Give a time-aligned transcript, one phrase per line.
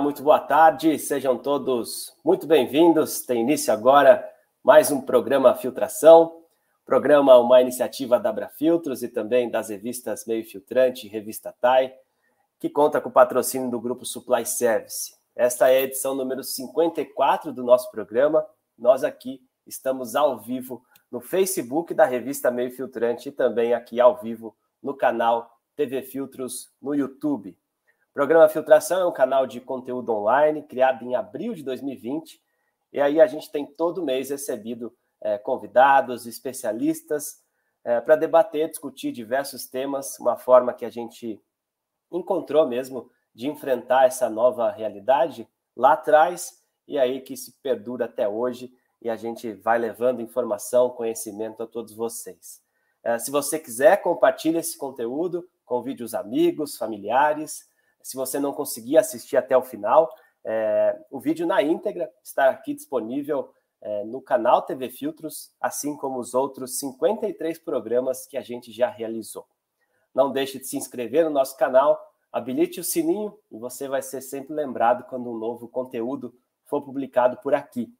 [0.00, 3.20] Olá, muito boa tarde, sejam todos muito bem-vindos.
[3.20, 4.26] Tem início agora
[4.64, 6.40] mais um programa Filtração,
[6.86, 11.94] programa uma iniciativa da Abrafiltros e também das revistas Meio Filtrante e Revista TAI,
[12.58, 15.14] que conta com o patrocínio do grupo Supply Service.
[15.36, 18.46] Esta é a edição número 54 do nosso programa.
[18.78, 24.16] Nós aqui estamos ao vivo no Facebook da revista Meio Filtrante e também aqui ao
[24.16, 27.54] vivo no canal TV Filtros no YouTube.
[28.10, 32.42] O programa Filtração é um canal de conteúdo online criado em abril de 2020
[32.92, 37.40] e aí a gente tem todo mês recebido é, convidados, especialistas
[37.84, 41.40] é, para debater, discutir diversos temas, uma forma que a gente
[42.10, 48.28] encontrou mesmo de enfrentar essa nova realidade lá atrás e aí que se perdura até
[48.28, 52.60] hoje e a gente vai levando informação, conhecimento a todos vocês.
[53.04, 57.69] É, se você quiser, compartilhe esse conteúdo, convide os amigos, familiares,
[58.02, 60.12] se você não conseguir assistir até o final,
[60.44, 66.18] é, o vídeo na íntegra está aqui disponível é, no canal TV Filtros, assim como
[66.18, 69.46] os outros 53 programas que a gente já realizou.
[70.14, 72.00] Não deixe de se inscrever no nosso canal,
[72.32, 77.38] habilite o sininho e você vai ser sempre lembrado quando um novo conteúdo for publicado
[77.38, 77.92] por aqui.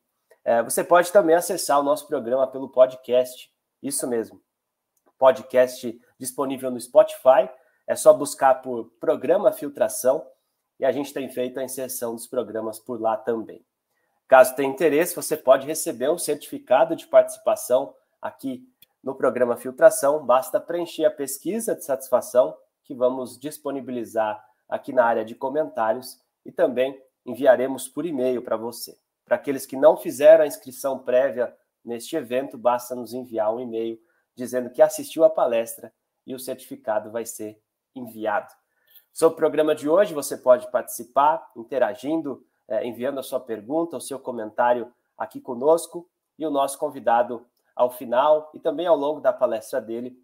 [0.44, 4.40] É, você pode também acessar o nosso programa pelo podcast, isso mesmo,
[5.18, 7.48] podcast disponível no Spotify
[7.91, 10.24] é só buscar por programa filtração
[10.78, 13.66] e a gente tem feito a inserção dos programas por lá também.
[14.28, 18.64] Caso tenha interesse, você pode receber um certificado de participação aqui
[19.02, 20.24] no programa Filtração.
[20.24, 26.52] Basta preencher a pesquisa de satisfação que vamos disponibilizar aqui na área de comentários e
[26.52, 28.97] também enviaremos por e-mail para você.
[29.25, 31.53] Para aqueles que não fizeram a inscrição prévia
[31.84, 34.00] neste evento, basta nos enviar um e-mail
[34.37, 35.93] dizendo que assistiu à palestra
[36.25, 37.60] e o certificado vai ser
[37.94, 38.52] enviado.
[39.12, 44.00] Sobre o programa de hoje, você pode participar interagindo, é, enviando a sua pergunta, o
[44.00, 46.08] seu comentário aqui conosco,
[46.38, 47.46] e o nosso convidado,
[47.76, 50.16] ao final e também ao longo da palestra dele,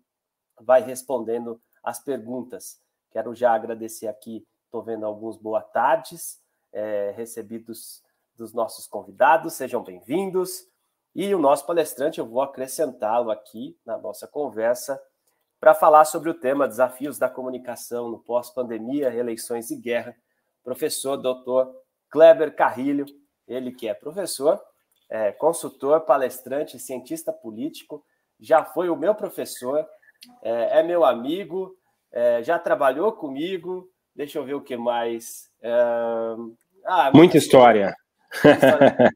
[0.60, 2.80] vai respondendo as perguntas.
[3.10, 8.02] Quero já agradecer aqui, estou vendo alguns boa tardes é, recebidos
[8.34, 10.66] dos nossos convidados, sejam bem-vindos.
[11.14, 15.02] E o nosso palestrante, eu vou acrescentá-lo aqui na nossa conversa,
[15.66, 20.14] para falar sobre o tema Desafios da Comunicação no Pós-Pandemia, Eleições e Guerra,
[20.62, 21.74] professor doutor
[22.08, 23.04] Kleber Carrilho,
[23.48, 24.60] ele que é professor,
[25.10, 28.04] é, consultor, palestrante, cientista político,
[28.38, 29.84] já foi o meu professor,
[30.40, 31.76] é, é meu amigo,
[32.12, 35.50] é, já trabalhou comigo, deixa eu ver o que mais.
[35.60, 35.72] É,
[36.84, 37.92] ah, muita história.
[38.44, 39.12] Muita história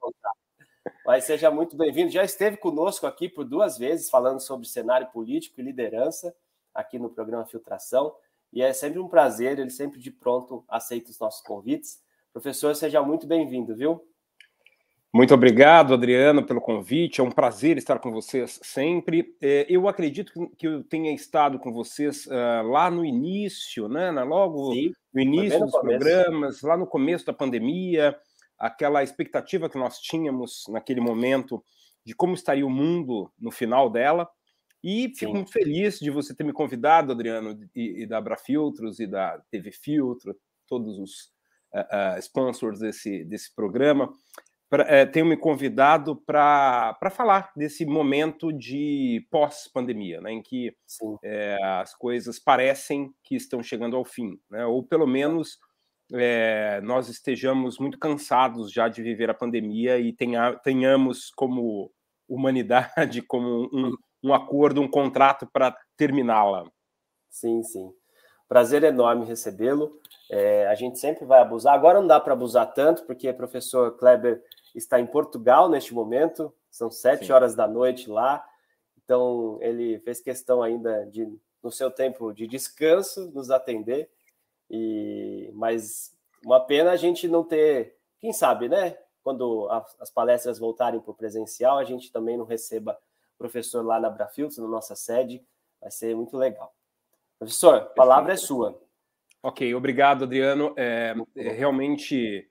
[1.05, 2.11] mas seja muito bem-vindo.
[2.11, 6.35] Já esteve conosco aqui por duas vezes falando sobre cenário político e liderança
[6.75, 8.15] aqui no programa Filtração.
[8.53, 12.03] E é sempre um prazer, ele sempre de pronto aceita os nossos convites.
[12.33, 14.05] Professor, seja muito bem-vindo, viu?
[15.13, 17.21] Muito obrigado, Adriano, pelo convite.
[17.21, 19.35] É um prazer estar com vocês sempre.
[19.43, 24.11] É, eu acredito que eu tenha estado com vocês uh, lá no início, né?
[24.23, 25.99] Logo Sim, no início dos começo.
[25.99, 28.17] programas, lá no começo da pandemia
[28.61, 31.65] aquela expectativa que nós tínhamos naquele momento
[32.05, 34.29] de como estaria o mundo no final dela.
[34.85, 35.39] E fico Sim.
[35.39, 39.73] muito feliz de você ter me convidado, Adriano, e, e da Abrafiltros e da TV
[39.73, 40.35] Filtro,
[40.67, 41.33] todos os
[41.75, 44.11] uh, uh, sponsors desse, desse programa,
[44.71, 50.75] pra, uh, tenham me convidado para falar desse momento de pós-pandemia, né, em que
[51.63, 55.59] as coisas parecem que estão chegando ao fim, né, ou pelo menos
[56.13, 61.93] é, nós estejamos muito cansados já de viver a pandemia e tenha, tenhamos como
[62.29, 66.65] humanidade, como um, um acordo, um contrato para terminá-la.
[67.29, 67.93] Sim, sim.
[68.49, 70.01] Prazer enorme recebê-lo.
[70.31, 71.75] É, a gente sempre vai abusar.
[71.75, 74.43] Agora não dá para abusar tanto, porque o professor Kleber
[74.75, 77.33] está em Portugal neste momento, são sete sim.
[77.33, 78.45] horas da noite lá.
[79.03, 81.27] Então, ele fez questão ainda de,
[81.63, 84.09] no seu tempo de descanso, nos atender.
[84.71, 88.97] E, mas uma pena a gente não ter, quem sabe, né?
[89.23, 89.69] Quando
[89.99, 92.99] as palestras voltarem para o presencial, a gente também não receba
[93.37, 95.45] professor lá na Brafilds, na nossa sede.
[95.81, 96.75] Vai ser muito legal.
[97.39, 98.81] Professor, a palavra é sua.
[99.43, 100.75] Ok, obrigado, Adriano.
[100.77, 102.49] É, é, realmente,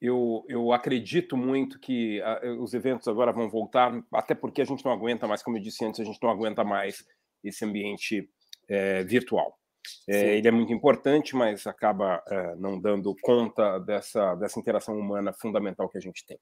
[0.00, 4.84] eu, eu acredito muito que a, os eventos agora vão voltar, até porque a gente
[4.84, 7.04] não aguenta mais, como eu disse antes, a gente não aguenta mais
[7.42, 8.30] esse ambiente
[8.68, 9.59] é, virtual.
[10.08, 15.32] É, ele é muito importante, mas acaba é, não dando conta dessa, dessa interação humana
[15.32, 16.38] fundamental que a gente tem.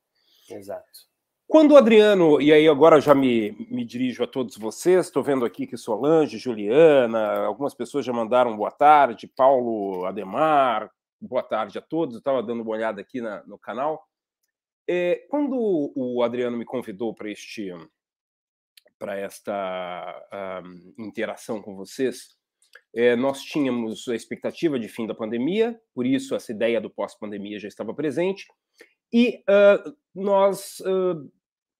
[0.50, 1.08] Exato.
[1.46, 5.46] Quando o Adriano, e aí agora já me, me dirijo a todos vocês, estou vendo
[5.46, 11.82] aqui que Solange, Juliana, algumas pessoas já mandaram boa tarde, Paulo Ademar, boa tarde a
[11.82, 12.16] todos.
[12.16, 14.06] Estava dando uma olhada aqui na, no canal.
[14.86, 15.56] É, quando
[15.94, 17.72] o Adriano me convidou para este
[18.98, 22.37] para esta um, interação com vocês,
[22.94, 27.58] é, nós tínhamos a expectativa de fim da pandemia, por isso essa ideia do pós-pandemia
[27.58, 28.46] já estava presente,
[29.12, 31.30] e uh, nós uh,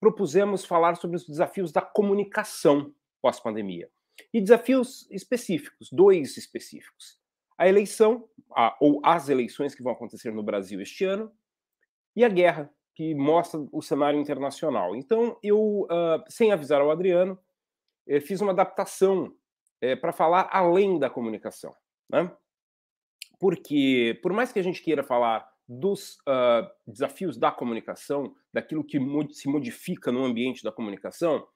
[0.00, 3.90] propusemos falar sobre os desafios da comunicação pós-pandemia.
[4.32, 7.18] E desafios específicos, dois específicos.
[7.56, 11.32] A eleição, a, ou as eleições que vão acontecer no Brasil este ano,
[12.14, 14.96] e a guerra, que mostra o cenário internacional.
[14.96, 17.38] Então, eu, uh, sem avisar ao Adriano,
[18.08, 19.32] eh, fiz uma adaptação
[19.80, 21.74] eh, para falar além da comunicação.
[22.10, 22.30] Né?
[23.38, 28.98] Porque, por mais que a gente queira falar dos uh, desafios da comunicação, daquilo que
[29.32, 31.46] se modifica no ambiente da comunicação,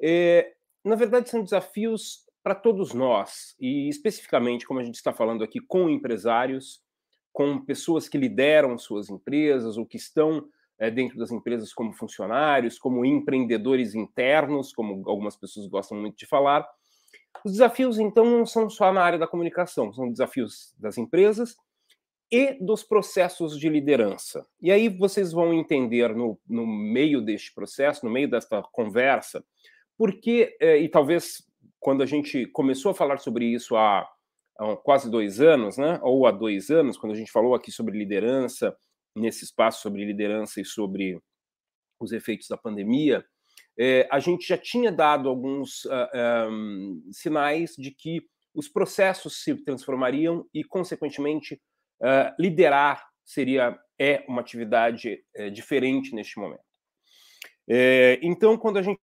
[0.00, 5.44] é, na verdade são desafios para todos nós, e especificamente, como a gente está falando
[5.44, 6.82] aqui, com empresários,
[7.32, 10.48] com pessoas que lideram suas empresas ou que estão
[10.78, 16.26] é, dentro das empresas como funcionários, como empreendedores internos, como algumas pessoas gostam muito de
[16.26, 16.68] falar.
[17.44, 21.56] Os desafios, então, não são só na área da comunicação, são desafios das empresas
[22.30, 24.46] e dos processos de liderança.
[24.60, 29.44] E aí vocês vão entender no, no meio deste processo, no meio desta conversa,
[29.98, 31.46] porque, é, e talvez
[31.78, 34.08] quando a gente começou a falar sobre isso há,
[34.58, 37.98] há quase dois anos, né, ou há dois anos, quando a gente falou aqui sobre
[37.98, 38.74] liderança,
[39.14, 41.20] nesse espaço sobre liderança e sobre
[42.00, 43.24] os efeitos da pandemia,
[43.78, 48.22] é, a gente já tinha dado alguns uh, um, sinais de que
[48.54, 51.60] os processos se transformariam e, consequentemente,
[52.02, 56.64] Uh, liderar seria é uma atividade é, diferente neste momento.
[57.70, 59.00] É, então, quando a gente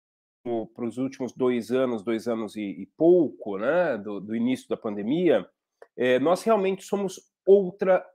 [0.74, 4.76] para os últimos dois anos, dois anos e, e pouco, né, do, do, início da
[4.76, 5.44] pandemia,
[6.22, 8.06] nós realmente somos outra.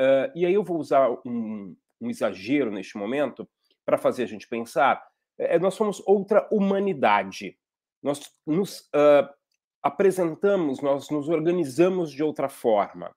[0.00, 3.46] Uh, e aí eu vou usar um, um exagero neste momento
[3.84, 5.04] para fazer a gente pensar.
[5.40, 7.56] É, nós somos outra humanidade.
[8.02, 9.28] Nós nos uh,
[9.82, 13.14] apresentamos, nós nos organizamos de outra forma.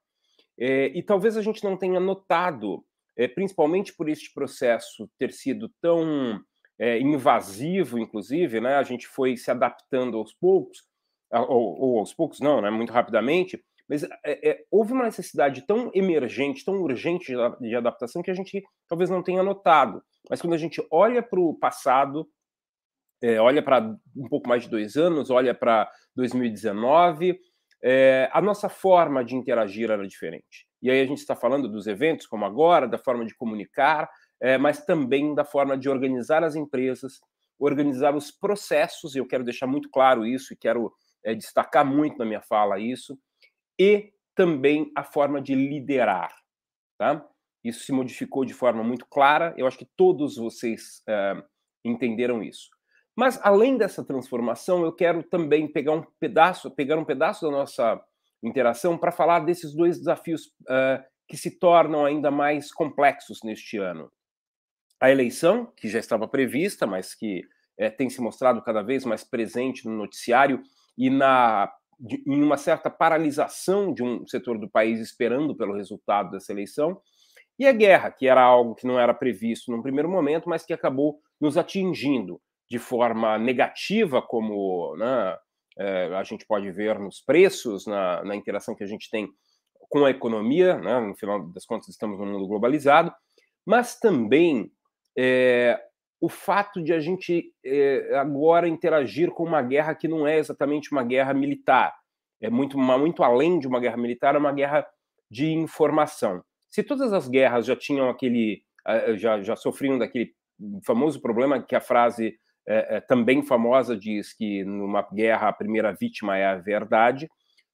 [0.58, 2.84] É, e talvez a gente não tenha notado,
[3.16, 6.40] é, principalmente por este processo ter sido tão
[6.78, 8.76] é, invasivo, inclusive, né?
[8.76, 10.82] A gente foi se adaptando aos poucos,
[11.30, 12.70] ou, ou aos poucos não, né?
[12.70, 14.06] Muito rapidamente, mas
[14.70, 19.22] houve uma necessidade tão emergente, tão urgente de, de adaptação que a gente talvez não
[19.22, 20.02] tenha notado.
[20.28, 22.26] Mas quando a gente olha para o passado,
[23.40, 27.38] olha para um pouco mais de dois anos, olha para 2019
[27.86, 30.66] é, a nossa forma de interagir era diferente.
[30.80, 34.08] E aí a gente está falando dos eventos, como agora, da forma de comunicar,
[34.40, 37.20] é, mas também da forma de organizar as empresas,
[37.58, 40.90] organizar os processos, e eu quero deixar muito claro isso e quero
[41.22, 43.18] é, destacar muito na minha fala isso,
[43.78, 46.34] e também a forma de liderar.
[46.98, 47.24] Tá?
[47.62, 51.42] Isso se modificou de forma muito clara, eu acho que todos vocês é,
[51.84, 52.68] entenderam isso.
[53.16, 58.00] Mas além dessa transformação, eu quero também pegar um pedaço, pegar um pedaço da nossa
[58.42, 64.10] interação para falar desses dois desafios uh, que se tornam ainda mais complexos neste ano.
[65.00, 67.42] A eleição, que já estava prevista, mas que
[67.78, 70.62] é, tem se mostrado cada vez mais presente no noticiário
[70.98, 76.30] e na de, em uma certa paralisação de um setor do país esperando pelo resultado
[76.30, 77.00] dessa eleição,
[77.58, 80.72] e a guerra, que era algo que não era previsto num primeiro momento, mas que
[80.72, 85.38] acabou nos atingindo de forma negativa, como né,
[85.78, 89.28] é, a gente pode ver nos preços, na, na, interação que a gente tem
[89.88, 93.12] com a economia, né, no final das contas estamos num mundo globalizado,
[93.64, 94.72] mas também
[95.16, 95.80] é,
[96.24, 100.90] o fato de a gente é, agora interagir com uma guerra que não é exatamente
[100.90, 101.94] uma guerra militar,
[102.40, 104.86] é muito, muito além de uma guerra militar, é uma guerra
[105.30, 106.42] de informação.
[106.70, 108.62] Se todas as guerras já tinham aquele,
[109.16, 110.32] já, já sofriam daquele
[110.86, 115.92] famoso problema que a frase é, é, também famosa diz que numa guerra a primeira
[115.92, 117.28] vítima é a verdade.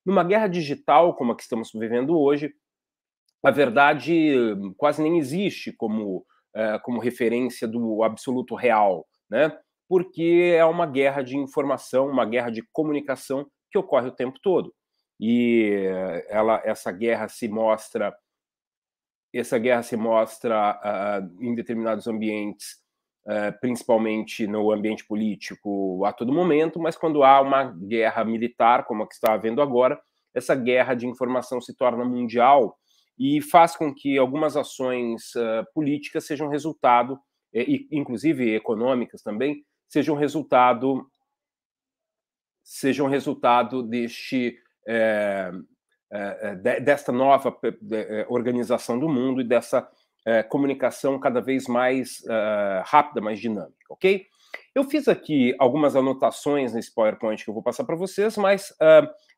[0.04, 2.52] Numa guerra digital como a que estamos vivendo hoje,
[3.44, 4.34] a verdade
[4.76, 6.26] quase nem existe como,
[6.82, 9.56] como referência do absoluto real, né?
[9.88, 14.72] porque é uma guerra de informação, uma guerra de comunicação que ocorre o tempo todo.
[15.18, 15.84] E
[16.28, 18.16] ela, essa guerra se mostra
[19.32, 22.80] essa guerra se mostra uh, em determinados ambientes
[23.28, 29.02] eh, principalmente no ambiente político a todo momento, mas quando há uma guerra militar, como
[29.02, 30.00] a que está havendo agora,
[30.34, 32.78] essa guerra de informação se torna mundial
[33.20, 37.20] e faz com que algumas ações uh, políticas sejam resultado,
[37.52, 41.06] e, inclusive econômicas também, sejam resultado
[42.62, 45.50] sejam resultado deste é,
[46.10, 47.58] é, é desta nova
[47.92, 49.86] é, organização do mundo e dessa
[50.50, 52.22] comunicação cada vez mais
[52.84, 54.26] rápida, mais dinâmica, ok?
[54.74, 58.72] Eu fiz aqui algumas anotações nesse PowerPoint que eu vou passar para vocês, mas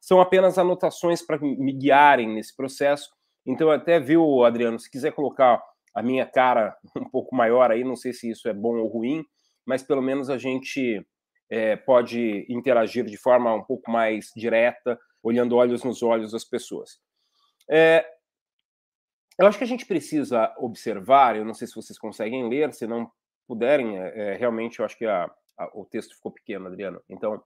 [0.00, 3.08] são apenas anotações para me guiarem nesse processo.
[3.46, 5.62] Então, até viu, Adriano, se quiser colocar
[5.94, 9.25] a minha cara um pouco maior aí, não sei se isso é bom ou ruim,
[9.66, 11.04] mas pelo menos a gente
[11.50, 16.99] é, pode interagir de forma um pouco mais direta, olhando olhos nos olhos das pessoas.
[17.70, 18.04] É,
[19.38, 22.87] eu acho que a gente precisa observar, eu não sei se vocês conseguem ler, se
[22.87, 23.11] não
[23.46, 27.02] puderem, é, é realmente eu acho que a, a, o texto ficou pequeno, Adriano.
[27.08, 27.42] Então,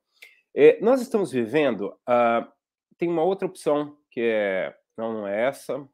[0.55, 2.47] é, nós estamos vivendo, uh,
[2.97, 5.87] tem uma outra opção que é, não, não é essa,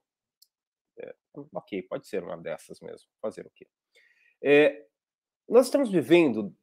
[0.98, 1.14] é,
[1.52, 3.66] ok, pode ser uma dessas mesmo, fazer o quê?
[4.42, 4.86] É,
[5.48, 6.54] nós estamos vivendo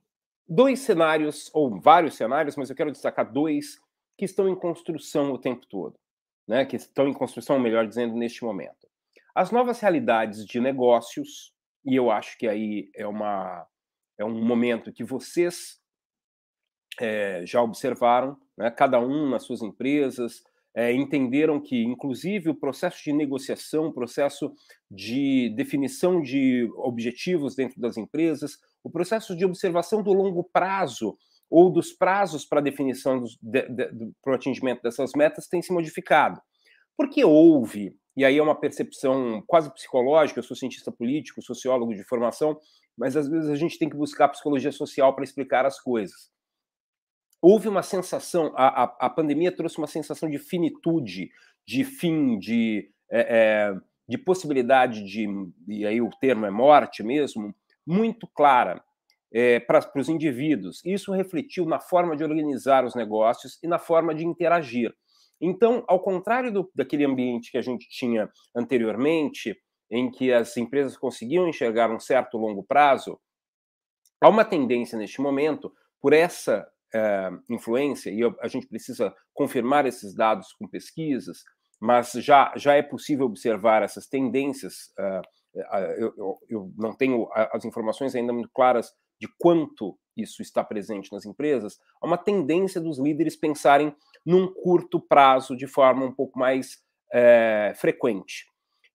[0.48, 3.80] dois cenários, ou vários cenários, mas eu quero destacar dois
[4.18, 5.98] que estão em construção o tempo todo,
[6.48, 6.66] né?
[6.66, 8.90] que estão em construção, melhor dizendo, neste momento.
[9.34, 11.54] As novas realidades de negócios,
[11.86, 13.66] e eu acho que aí é, uma,
[14.18, 15.80] é um momento que vocês
[17.00, 18.72] é, já observaram, né?
[18.72, 20.44] cada um nas suas empresas,
[20.80, 24.54] é, entenderam que, inclusive, o processo de negociação, o processo
[24.90, 31.18] de definição de objetivos dentro das empresas, o processo de observação do longo prazo
[31.50, 33.22] ou dos prazos para definição
[34.24, 36.42] para o atingimento dessas metas tem se modificado.
[36.96, 42.06] Porque houve, e aí é uma percepção quase psicológica, eu sou cientista político, sociólogo de
[42.06, 42.58] formação,
[42.98, 46.32] mas às vezes a gente tem que buscar psicologia social para explicar as coisas.
[47.42, 51.30] Houve uma sensação, a, a, a, pandemia trouxe uma sensação de finitude,
[51.66, 53.76] de fim, de, é, é,
[54.08, 55.28] de possibilidade de,
[55.68, 57.56] e aí o termo é morte mesmo,
[57.88, 58.84] muito clara
[59.32, 60.84] é, para os indivíduos.
[60.84, 64.94] Isso refletiu na forma de organizar os negócios e na forma de interagir.
[65.40, 69.56] Então, ao contrário do, daquele ambiente que a gente tinha anteriormente,
[69.90, 73.20] em que as empresas conseguiam enxergar um certo longo prazo,
[74.22, 76.68] há uma tendência neste momento, por essa
[77.50, 81.44] influência, e eu, a gente precisa confirmar esses dados com pesquisas,
[81.80, 85.22] mas já, já é possível observar essas tendências uh,
[85.98, 91.12] eu, eu, eu não tenho as informações ainda muito claras de quanto isso está presente
[91.12, 93.94] nas empresas, há uma tendência dos líderes pensarem
[94.26, 96.78] num curto prazo de forma um pouco mais
[97.12, 98.46] é, frequente.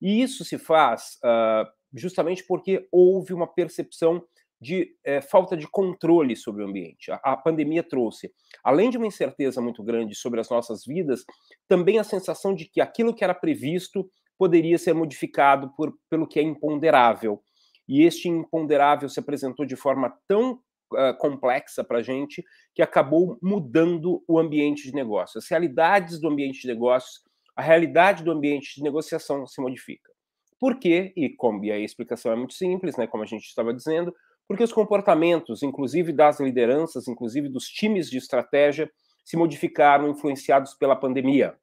[0.01, 4.25] E isso se faz uh, justamente porque houve uma percepção
[4.65, 7.13] de é, falta de controle sobre o ambiente.
[7.13, 8.33] A, a, pandemia trouxe,
[8.65, 11.23] além de uma incerteza muito grande sobre as nossas vidas,
[11.69, 16.41] também a sensação de que aquilo que era previsto poderia ser modificado por, pelo que
[16.41, 17.43] é imponderável.
[17.87, 22.43] E este imponderável se apresentou de forma tão uh, complexa para a gente
[22.75, 25.39] que acabou mudando o ambiente de negócio.
[25.39, 27.23] As realidades do ambiente de negócios,
[27.55, 30.11] a realidade do ambiente de negociação se modifica.
[30.59, 31.13] Por quê?
[31.15, 34.15] E, como, e a explicação é muito simples, né, como a gente estava dizendo,
[34.47, 38.91] porque os comportamentos, inclusive das lideranças, inclusive dos times de estratégia,
[39.25, 41.59] se modificaram, influenciados pela pandemia.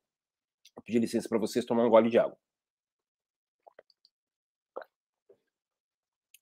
[0.75, 2.37] Vou pedir licença para vocês tomar um gole de água.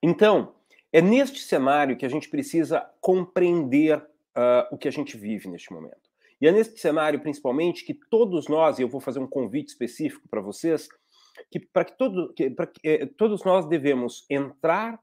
[0.02, 0.56] Então,
[0.94, 5.74] é neste cenário que a gente precisa compreender uh, o que a gente vive neste
[5.74, 6.10] momento.
[6.42, 10.28] E é neste cenário, principalmente, que todos nós, e eu vou fazer um convite específico
[10.30, 10.88] para vocês,
[11.52, 15.00] que para que, todo, que, que eh, todos nós devemos entrar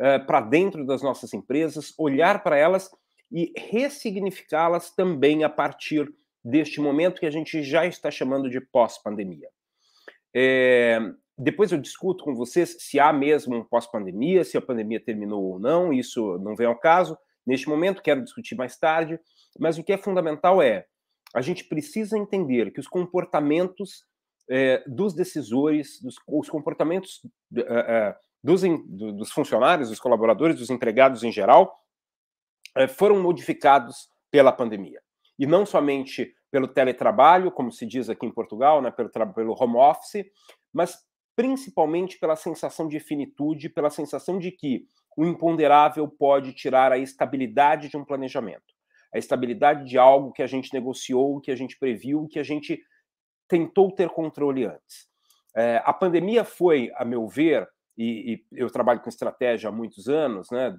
[0.00, 2.90] uh, para dentro das nossas empresas, olhar para elas
[3.30, 6.12] e ressignificá-las também a partir
[6.44, 9.48] deste momento que a gente já está chamando de pós-pandemia.
[10.34, 10.98] É,
[11.36, 15.58] depois eu discuto com vocês se há mesmo um pós-pandemia, se a pandemia terminou ou
[15.58, 17.16] não, isso não vem ao caso.
[17.46, 19.18] Neste momento, quero discutir mais tarde,
[19.58, 20.86] mas o que é fundamental é
[21.34, 24.04] a gente precisa entender que os comportamentos
[24.50, 27.20] é, dos decisores, dos, os comportamentos
[27.56, 28.16] é,
[28.48, 28.62] dos,
[29.14, 31.84] dos, funcionários, dos colaboradores, dos empregados em geral,
[32.74, 35.02] é, foram modificados pela pandemia.
[35.38, 39.76] E não somente pelo teletrabalho, como se diz aqui em Portugal, né, pelo, pelo home
[39.76, 40.24] office,
[40.72, 40.96] mas
[41.36, 44.86] principalmente pela sensação de finitude, pela sensação de que
[45.16, 48.74] o imponderável pode tirar a estabilidade de um planejamento,
[49.14, 52.80] a estabilidade de algo que a gente negociou, que a gente previu, que a gente
[53.46, 55.06] tentou ter controle antes.
[55.54, 60.08] É, a pandemia foi, a meu ver, e, e, eu trabalho com estratégia há muitos
[60.08, 60.74] anos, né?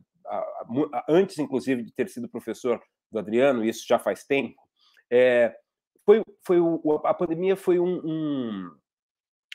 [1.07, 4.61] antes, inclusive, de ter sido professor do Adriano, isso já faz tempo,
[5.11, 5.53] é,
[6.05, 8.71] foi, foi o, a pandemia foi um, um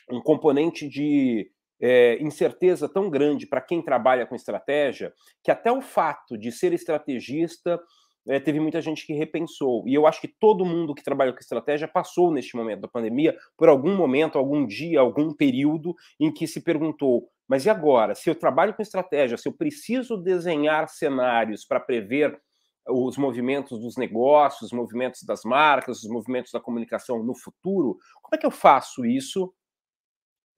[0.09, 1.49] um componente de
[1.81, 6.73] é, incerteza tão grande para quem trabalha com estratégia que até o fato de ser
[6.73, 7.79] estrategista
[8.27, 9.87] é, teve muita gente que repensou.
[9.87, 13.37] E eu acho que todo mundo que trabalha com estratégia passou neste momento da pandemia
[13.55, 18.15] por algum momento, algum dia, algum período em que se perguntou: mas e agora?
[18.15, 22.39] Se eu trabalho com estratégia, se eu preciso desenhar cenários para prever
[22.87, 28.35] os movimentos dos negócios, os movimentos das marcas, os movimentos da comunicação no futuro, como
[28.35, 29.53] é que eu faço isso?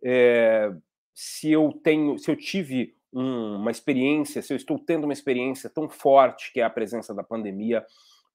[0.03, 0.72] É,
[1.13, 5.70] se eu tenho, se eu tive um, uma experiência, se eu estou tendo uma experiência
[5.70, 7.86] tão forte que é a presença da pandemia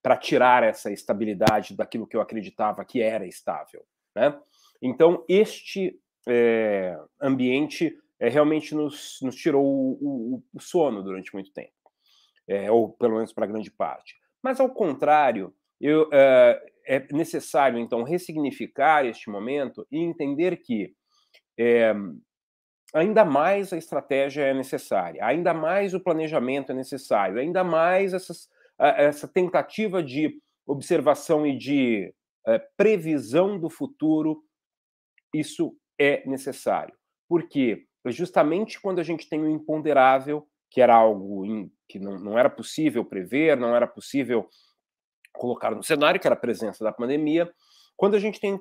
[0.02, 3.84] para tirar essa estabilidade daquilo que eu acreditava que era estável,
[4.16, 4.36] né?
[4.82, 11.52] Então este é, ambiente é, realmente nos, nos tirou o, o, o, sono durante muito
[11.52, 11.72] tempo,
[12.46, 14.14] é, ou pelo menos para grande parte.
[14.40, 20.94] Mas ao contrário, eu, é, é necessário então ressignificar este momento e entender que
[21.58, 21.92] é,
[22.94, 28.48] ainda mais a estratégia é necessária, ainda mais o planejamento é necessário, ainda mais essas,
[28.78, 32.14] essa tentativa de observação e de
[32.46, 34.44] é, previsão do futuro,
[35.34, 36.94] isso é necessário.
[37.28, 37.84] Por quê?
[38.06, 41.44] Justamente quando a gente tem o imponderável, que era algo
[41.88, 44.48] que não, não era possível prever, não era possível
[45.32, 47.52] colocar no cenário, que era a presença da pandemia,
[47.96, 48.58] quando a gente tem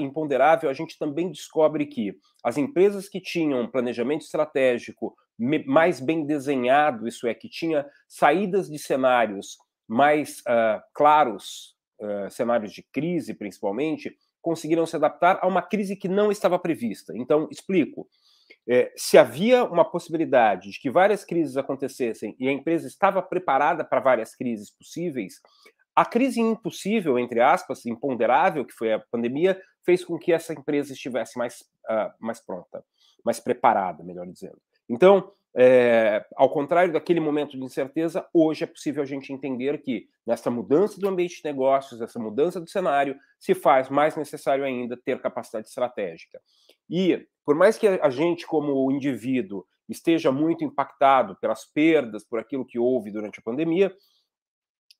[0.00, 5.14] imponderável, a gente também descobre que as empresas que tinham planejamento estratégico
[5.66, 9.56] mais bem desenhado, isso é, que tinha saídas de cenários
[9.88, 16.08] mais uh, claros, uh, cenários de crise principalmente, conseguiram se adaptar a uma crise que
[16.08, 17.12] não estava prevista.
[17.16, 18.08] Então, explico.
[18.72, 23.84] É, se havia uma possibilidade de que várias crises acontecessem e a empresa estava preparada
[23.84, 25.40] para várias crises possíveis,
[25.96, 30.92] a crise impossível, entre aspas, imponderável, que foi a pandemia, fez com que essa empresa
[30.92, 32.84] estivesse mais, uh, mais pronta,
[33.24, 34.58] mais preparada, melhor dizendo.
[34.88, 40.08] Então, é, ao contrário daquele momento de incerteza, hoje é possível a gente entender que,
[40.26, 44.96] nessa mudança do ambiente de negócios, essa mudança do cenário, se faz mais necessário ainda
[44.96, 46.40] ter capacidade estratégica.
[46.88, 52.64] E, por mais que a gente, como indivíduo, esteja muito impactado pelas perdas, por aquilo
[52.64, 53.92] que houve durante a pandemia,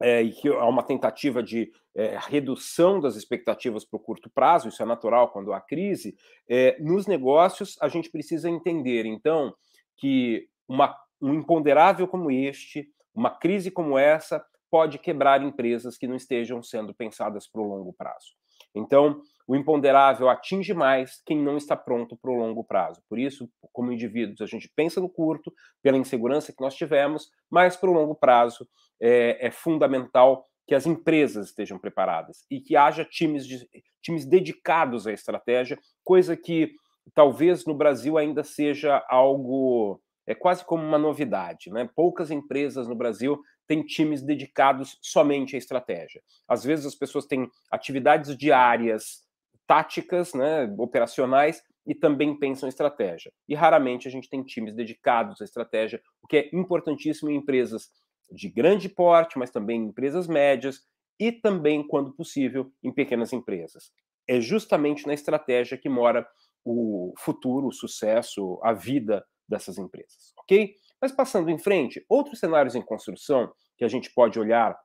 [0.02, 4.68] é, e que há uma tentativa de é, redução das expectativas para o curto prazo,
[4.68, 6.16] isso é natural quando há crise,
[6.48, 9.54] é, nos negócios a gente precisa entender, então,
[10.00, 16.16] que uma, um imponderável como este, uma crise como essa, pode quebrar empresas que não
[16.16, 18.28] estejam sendo pensadas para o longo prazo.
[18.74, 23.02] Então, o imponderável atinge mais quem não está pronto para o longo prazo.
[23.08, 27.76] Por isso, como indivíduos, a gente pensa no curto, pela insegurança que nós tivemos, mas
[27.76, 28.66] para o longo prazo
[29.00, 33.68] é, é fundamental que as empresas estejam preparadas e que haja times, de,
[34.00, 36.74] times dedicados à estratégia, coisa que
[37.14, 41.88] talvez no Brasil ainda seja algo é quase como uma novidade, né?
[41.96, 46.22] Poucas empresas no Brasil têm times dedicados somente à estratégia.
[46.46, 49.24] Às vezes as pessoas têm atividades diárias,
[49.66, 53.32] táticas, né, operacionais e também pensam em estratégia.
[53.48, 57.88] E raramente a gente tem times dedicados à estratégia, o que é importantíssimo em empresas
[58.30, 60.80] de grande porte, mas também em empresas médias
[61.18, 63.92] e também, quando possível, em pequenas empresas.
[64.28, 66.26] É justamente na estratégia que mora
[66.64, 70.74] o futuro, o sucesso, a vida dessas empresas, ok?
[71.00, 74.78] Mas passando em frente, outros cenários em construção que a gente pode olhar,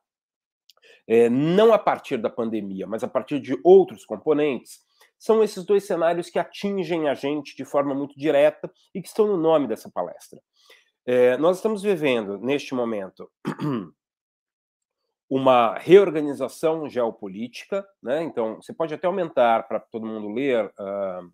[1.06, 4.80] é, não a partir da pandemia, mas a partir de outros componentes,
[5.18, 9.26] são esses dois cenários que atingem a gente de forma muito direta e que estão
[9.26, 10.40] no nome dessa palestra.
[11.04, 13.30] É, nós estamos vivendo, neste momento,
[15.30, 18.22] uma reorganização geopolítica, né?
[18.22, 21.32] então você pode até aumentar para todo mundo ler, uh,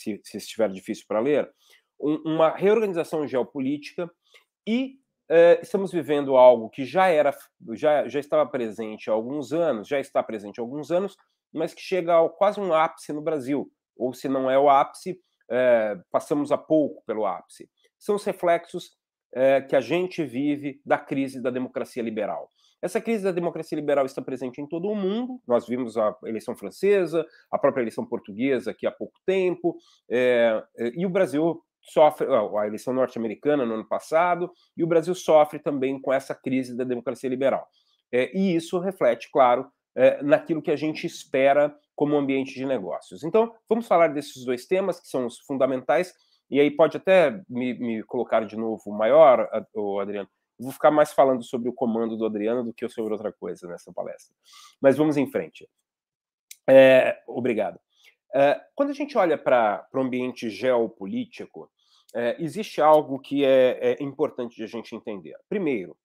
[0.00, 1.50] se, se estiver difícil para ler,
[2.00, 4.10] um, uma reorganização geopolítica
[4.66, 4.98] e
[5.30, 7.36] uh, estamos vivendo algo que já era,
[7.72, 11.16] já, já estava presente há alguns anos, já está presente há alguns anos,
[11.52, 15.12] mas que chega ao quase um ápice no Brasil, ou se não é o ápice,
[15.12, 17.68] uh, passamos a pouco pelo ápice.
[17.98, 18.98] São os reflexos
[19.32, 22.48] é, que a gente vive da crise da democracia liberal.
[22.82, 25.40] Essa crise da democracia liberal está presente em todo o mundo.
[25.46, 29.76] Nós vimos a eleição francesa, a própria eleição portuguesa aqui há pouco tempo,
[30.10, 30.62] é,
[30.94, 36.00] e o Brasil sofre a eleição norte-americana no ano passado, e o Brasil sofre também
[36.00, 37.66] com essa crise da democracia liberal.
[38.12, 43.24] É, e isso reflete, claro, é, naquilo que a gente espera como ambiente de negócios.
[43.24, 46.12] Então, vamos falar desses dois temas que são os fundamentais
[46.50, 49.48] e aí pode até me, me colocar de novo maior,
[50.00, 50.28] Adriano.
[50.60, 53.92] Vou ficar mais falando sobre o comando do Adriano do que sobre outra coisa nessa
[53.92, 54.34] palestra.
[54.80, 55.68] Mas vamos em frente.
[56.68, 57.80] É, obrigado.
[58.34, 61.70] É, quando a gente olha para o ambiente geopolítico,
[62.14, 65.36] é, existe algo que é, é, importante de a gente entender.
[65.48, 65.96] Primeiro,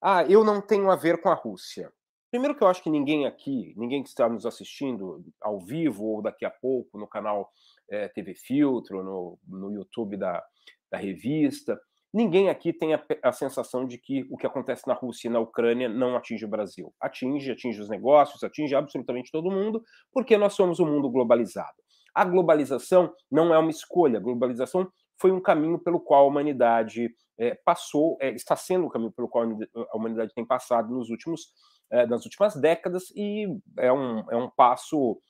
[0.00, 1.92] Ah, eu não tenho a ver com a Rússia.
[2.30, 6.22] Primeiro que eu acho que ninguém aqui, ninguém que está nos assistindo ao vivo ou
[6.22, 7.50] daqui a pouco no canal
[7.90, 10.44] é, TV Filtro, no, no YouTube da,
[10.90, 11.80] da revista,
[12.12, 15.40] ninguém aqui tem a, a, sensação de que o que acontece na Rússia e na
[15.40, 16.92] Ucrânia não atinge o Brasil.
[17.00, 21.76] Atinge, atinge os negócios, atinge absolutamente todo mundo, porque nós somos um mundo globalizado.
[22.14, 24.90] A globalização não é uma escolha, a globalização
[25.20, 29.28] foi um caminho pelo qual a humanidade é, passou, é, está sendo o caminho pelo
[29.28, 31.52] qual a humanidade tem passado nos últimos,
[31.90, 33.46] é, nas últimas décadas e
[33.78, 35.20] é um, é um passo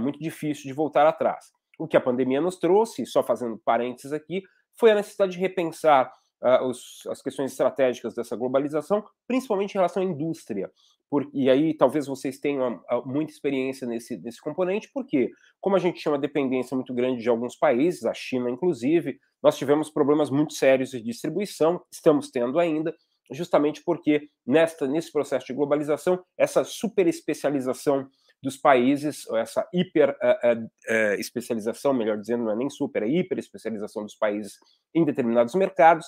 [0.00, 1.52] muito difícil de voltar atrás.
[1.78, 4.42] O que a pandemia nos trouxe, só fazendo parênteses aqui,
[4.74, 6.10] foi a necessidade de repensar
[6.42, 10.70] uh, os, as questões estratégicas dessa globalização, principalmente em relação à indústria.
[11.08, 15.78] Por, e aí talvez vocês tenham uh, muita experiência nesse, nesse componente, porque, como a
[15.78, 20.30] gente tinha uma dependência muito grande de alguns países, a China inclusive, nós tivemos problemas
[20.30, 22.94] muito sérios de distribuição, estamos tendo ainda,
[23.30, 28.08] justamente porque nesta, nesse processo de globalização, essa super especialização
[28.42, 34.02] dos países, essa hiper uh, especialização, melhor dizendo, não é nem super, é hiper especialização
[34.02, 34.58] dos países
[34.94, 36.06] em determinados mercados,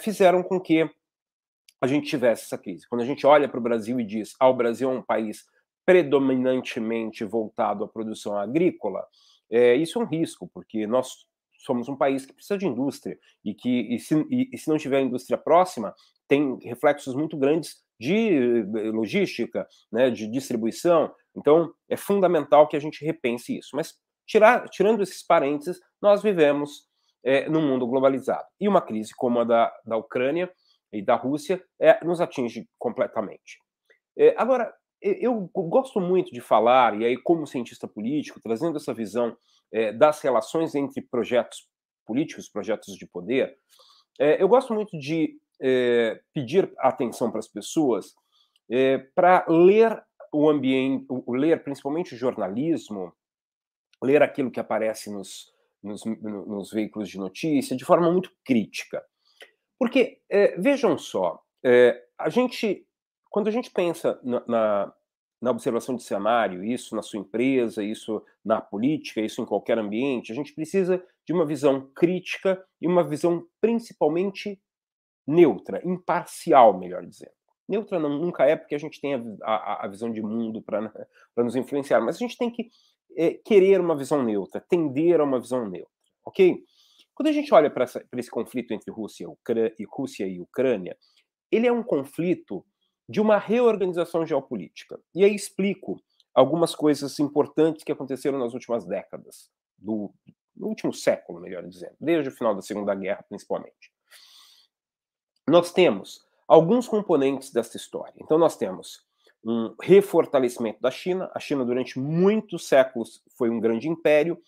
[0.00, 0.88] fizeram com que
[1.80, 2.88] a gente tivesse essa crise.
[2.88, 5.44] Quando a gente olha para o Brasil e diz, ah, o Brasil é um país
[5.86, 9.06] predominantemente voltado à produção agrícola,
[9.78, 11.26] isso é um risco, porque nós
[11.58, 14.76] somos um país que precisa de indústria e que e se, e, e se não
[14.76, 15.94] tiver indústria próxima,
[16.26, 23.04] tem reflexos muito grandes de logística, né, de distribuição, então, é fundamental que a gente
[23.04, 23.70] repense isso.
[23.74, 23.94] Mas,
[24.26, 26.87] tirar, tirando esses parênteses, nós vivemos
[27.28, 28.46] é, num mundo globalizado.
[28.58, 30.50] E uma crise como a da, da Ucrânia
[30.90, 33.58] e da Rússia é, nos atinge completamente.
[34.16, 39.36] É, agora, eu gosto muito de falar, e aí, como cientista político, trazendo essa visão
[39.70, 41.68] é, das relações entre projetos
[42.06, 43.54] políticos, projetos de poder,
[44.18, 48.14] é, eu gosto muito de é, pedir atenção para as pessoas
[48.70, 53.12] é, para ler o ambiente, ler principalmente o jornalismo,
[54.02, 59.02] ler aquilo que aparece nos, nos, nos veículos de notícia de forma muito crítica.
[59.78, 62.86] Porque, é, vejam só, é, a gente,
[63.30, 64.94] quando a gente pensa na, na,
[65.40, 70.32] na, observação de cenário, isso na sua empresa, isso na política, isso em qualquer ambiente,
[70.32, 74.60] a gente precisa de uma visão crítica e uma visão principalmente
[75.26, 77.32] neutra, imparcial, melhor dizendo.
[77.68, 80.80] Neutra não, nunca é, porque a gente tem a, a, a visão de mundo para
[81.36, 82.70] nos influenciar, mas a gente tem que
[83.18, 85.90] é, querer uma visão neutra, tender a uma visão neutra,
[86.24, 86.62] ok?
[87.12, 87.84] Quando a gente olha para
[88.16, 89.26] esse conflito entre Rússia
[89.76, 90.96] e, Rússia e Ucrânia,
[91.50, 92.64] ele é um conflito
[93.08, 95.00] de uma reorganização geopolítica.
[95.12, 96.00] E aí explico
[96.32, 100.14] algumas coisas importantes que aconteceram nas últimas décadas, do,
[100.56, 103.92] no último século, melhor dizendo, desde o final da Segunda Guerra, principalmente.
[105.48, 108.14] Nós temos alguns componentes dessa história.
[108.20, 109.07] Então, nós temos
[109.44, 111.30] um refortalecimento da China.
[111.34, 114.38] A China, durante muitos séculos, foi um grande império.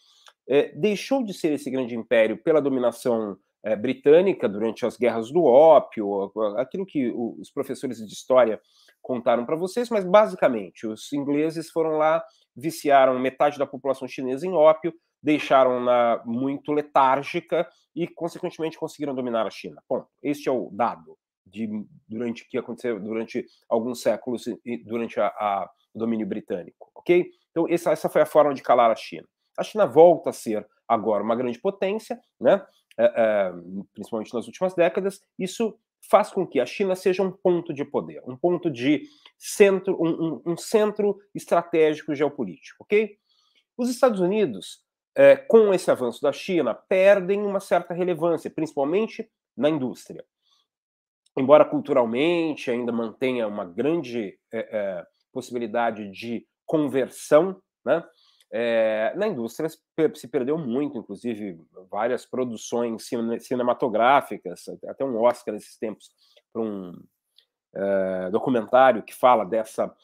[0.48, 5.44] É, deixou de ser esse grande império pela dominação é, britânica durante as guerras do
[5.44, 8.60] ópio, aquilo que os professores de história
[9.02, 12.22] contaram para vocês, mas basicamente os ingleses foram lá,
[12.56, 19.50] viciaram metade da população chinesa em ópio, deixaram-na muito letárgica e, consequentemente, conseguiram dominar a
[19.50, 19.82] China.
[19.88, 21.16] Bom, este é o dado
[21.50, 21.68] de,
[22.08, 24.44] durante que aconteceu durante alguns séculos
[24.84, 27.30] durante a, a, o domínio britânico, ok?
[27.50, 29.26] Então essa, essa foi a forma de calar a China.
[29.58, 32.64] A China volta a ser agora uma grande potência, né?
[32.98, 33.52] É, é,
[33.94, 35.22] principalmente nas últimas décadas.
[35.38, 39.02] Isso faz com que a China seja um ponto de poder, um ponto de
[39.38, 43.16] centro, um, um, um centro estratégico geopolítico, ok?
[43.76, 44.84] Os Estados Unidos,
[45.14, 50.24] é, com esse avanço da China, perdem uma certa relevância, principalmente na indústria
[51.40, 58.04] embora culturalmente ainda mantenha uma grande é, é, possibilidade de conversão, né?
[58.52, 66.10] É, na indústria se perdeu muito, inclusive várias produções cinematográficas, até um Oscar nesses tempos
[66.52, 67.00] para um
[68.32, 69.94] documentário que fala dessa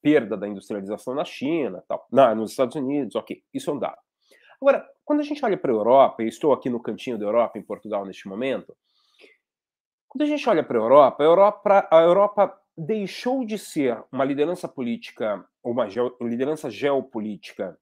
[0.00, 3.98] perda da industrialização na China, tal, na, nos Estados Unidos, ok, isso é um dado.
[4.62, 7.58] Agora, quando a gente olha para a Europa, e estou aqui no cantinho da Europa,
[7.58, 8.76] em Portugal, neste momento,
[10.10, 10.82] quando a gente olha para a
[11.22, 15.86] Europa, a Europa, deixou de ser uma liderança política, ou uma
[16.20, 17.78] liderança geopolítica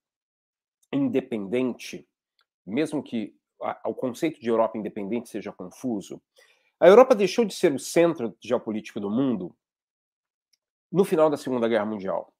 [0.92, 2.06] independente,
[2.66, 3.34] mesmo que
[3.82, 6.20] o conceito de Europa independente seja confuso,
[6.78, 9.56] a Europa deixou de ser o centro geopolítico do mundo
[10.92, 12.30] no final da Segunda Guerra Mundial.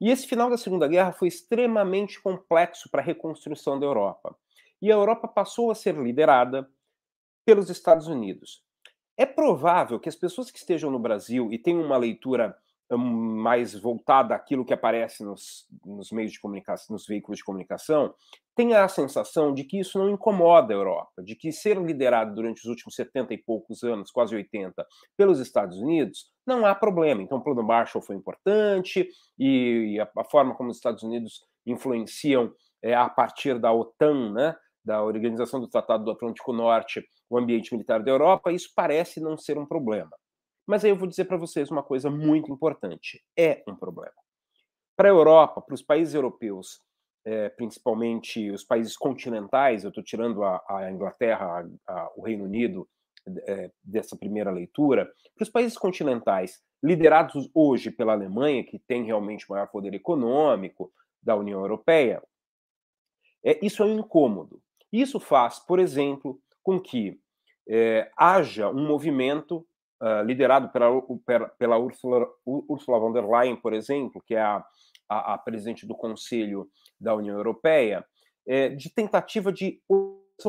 [0.00, 4.38] E esse final da Segunda Guerra foi extremamente complexo para a reconstrução da Europa.
[4.80, 6.70] E a Europa passou a ser liderada
[7.44, 8.67] pelos Estados Unidos.
[9.18, 12.56] É provável que as pessoas que estejam no Brasil e tenham uma leitura
[12.88, 18.14] hum, mais voltada àquilo que aparece nos, nos meios de comunicação, nos veículos de comunicação,
[18.54, 22.60] tenha a sensação de que isso não incomoda a Europa, de que ser liderado durante
[22.60, 27.20] os últimos 70 e poucos anos, quase 80, pelos Estados Unidos, não há problema.
[27.20, 32.52] Então, o plano Marshall foi importante e a, a forma como os Estados Unidos influenciam
[32.80, 34.56] é, a partir da OTAN, né,
[34.88, 39.36] da Organização do Tratado do Atlântico Norte, o ambiente militar da Europa, isso parece não
[39.36, 40.16] ser um problema.
[40.66, 44.14] Mas aí eu vou dizer para vocês uma coisa muito importante: é um problema.
[44.96, 46.80] Para a Europa, para os países europeus,
[47.26, 52.44] é, principalmente os países continentais, eu estou tirando a, a Inglaterra, a, a, o Reino
[52.44, 52.88] Unido
[53.46, 55.04] é, dessa primeira leitura,
[55.36, 60.90] para os países continentais, liderados hoje pela Alemanha, que tem realmente maior poder econômico
[61.22, 62.22] da União Europeia,
[63.44, 64.62] é, isso é um incômodo.
[64.92, 67.20] Isso faz, por exemplo, com que
[67.68, 69.66] é, haja um movimento
[70.02, 74.64] uh, liderado pela, pela Ursula, Ursula, von der Leyen, por exemplo, que é a,
[75.08, 78.04] a, a presidente do Conselho da União Europeia,
[78.46, 79.80] é, de tentativa de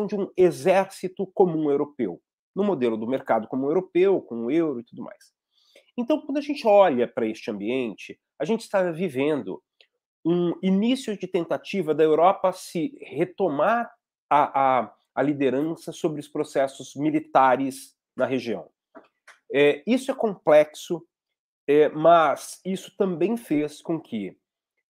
[0.08, 2.21] de um exército comum europeu,
[2.56, 5.34] no modelo do mercado comum europeu, com o euro e tudo mais.
[5.97, 9.62] Então, quando a gente olha para este ambiente, a gente está vivendo
[10.23, 13.91] um início de tentativa da Europa se retomar
[14.30, 18.70] a, a, a liderança sobre os processos militares na região.
[19.54, 21.06] É, isso é complexo,
[21.68, 24.38] é, mas isso também fez com que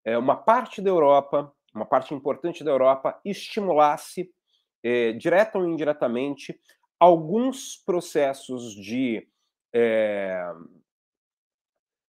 [0.03, 4.29] é, uma parte da Europa, uma parte importante da Europa, estimulasse,
[4.83, 6.59] é, direta ou indiretamente,
[6.99, 9.27] alguns processos de
[9.73, 10.51] é,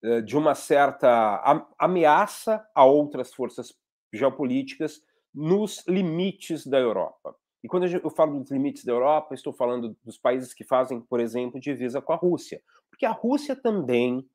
[0.03, 3.71] é, de uma certa ameaça a outras forças
[4.12, 5.01] geopolíticas
[5.33, 7.35] nos limites da Europa.
[7.63, 11.19] E quando eu falo dos limites da Europa, estou falando dos países que fazem, por
[11.19, 12.61] exemplo, divisa com a Rússia.
[12.89, 14.27] Porque a Rússia também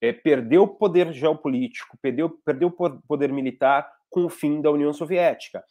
[0.00, 5.62] é, perdeu poder geopolítico, perdeu, perdeu poder militar com o fim da União Soviética.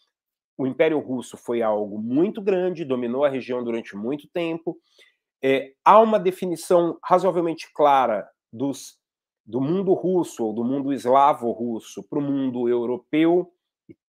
[0.57, 4.77] O Império Russo foi algo muito grande, dominou a região durante muito tempo.
[5.43, 8.99] É, há uma definição razoavelmente clara dos,
[9.43, 13.51] do mundo russo ou do mundo eslavo-russo para o mundo europeu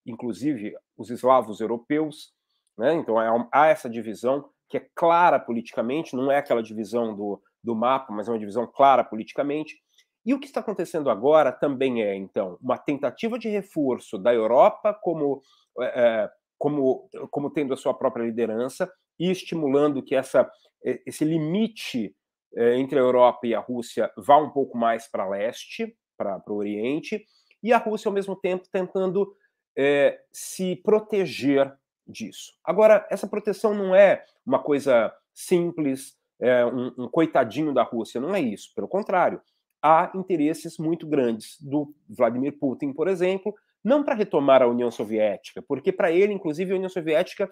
[0.07, 2.33] inclusive os eslavos europeus.
[2.77, 2.95] Né?
[2.95, 3.17] Então
[3.53, 8.29] há essa divisão que é clara politicamente, não é aquela divisão do, do mapa, mas
[8.29, 9.77] é uma divisão clara politicamente.
[10.25, 14.95] E o que está acontecendo agora também é, então, uma tentativa de reforço da Europa
[14.95, 15.43] como,
[15.81, 20.51] é, como, como tendo a sua própria liderança e estimulando que essa,
[20.83, 22.15] esse limite
[22.57, 26.57] é, entre a Europa e a Rússia vá um pouco mais para leste, para o
[26.57, 27.25] Oriente,
[27.63, 29.35] e a Rússia, ao mesmo tempo, tentando
[29.77, 31.73] é, se proteger
[32.07, 32.53] disso.
[32.65, 38.35] Agora, essa proteção não é uma coisa simples, é, um, um coitadinho da Rússia, não
[38.35, 38.73] é isso.
[38.75, 39.41] Pelo contrário,
[39.83, 43.55] há interesses muito grandes do Vladimir Putin, por exemplo,
[43.85, 47.51] não para retomar a União Soviética, porque para ele, inclusive, a União Soviética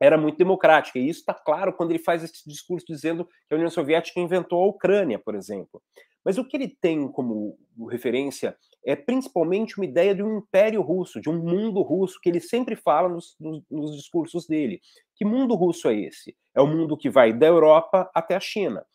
[0.00, 0.98] era muito democrática.
[0.98, 4.62] E isso está claro quando ele faz esse discurso dizendo que a União Soviética inventou
[4.62, 5.82] a Ucrânia, por exemplo.
[6.24, 7.56] Mas o que ele tem como
[7.88, 12.38] referência é principalmente uma ideia de um império russo, de um mundo russo, que ele
[12.38, 14.80] sempre fala nos, nos, nos discursos dele.
[15.16, 16.36] Que mundo russo é esse?
[16.54, 18.86] É o mundo que vai da Europa até a China.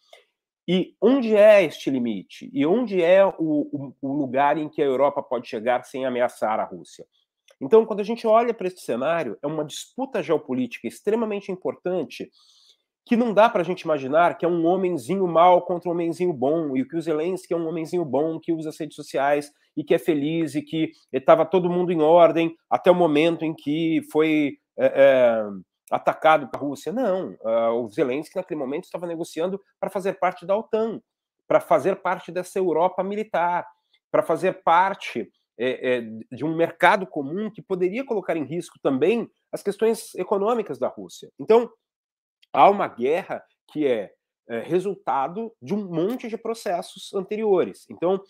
[0.65, 2.49] E onde é este limite?
[2.53, 6.59] E onde é o, o, o, lugar em que a Europa pode chegar sem ameaçar
[6.59, 7.05] a Rússia?
[7.59, 12.31] Então, quando a gente olha para esse cenário, é uma disputa geopolítica extremamente importante
[13.05, 16.31] que não dá para a gente imaginar que é um homenzinho mal contra um homenzinho
[16.31, 19.83] bom, e que o Zelensky é um homenzinho bom que usa as redes sociais e
[19.83, 24.01] que é feliz e que estava todo mundo em ordem até o momento em que
[24.11, 25.43] foi é,
[25.91, 26.91] atacado pela Rússia.
[26.91, 27.35] Não,
[27.75, 31.01] o Zelensky naquele momento estava negociando para fazer parte da OTAN,
[31.47, 33.67] para fazer parte dessa Europa militar,
[34.11, 35.29] para fazer parte
[36.31, 41.29] de um mercado comum que poderia colocar em risco também as questões econômicas da Rússia.
[41.39, 41.69] Então,
[42.51, 44.11] há uma guerra que é,
[44.63, 47.85] resultado de um monte de processos anteriores.
[47.89, 48.21] Então,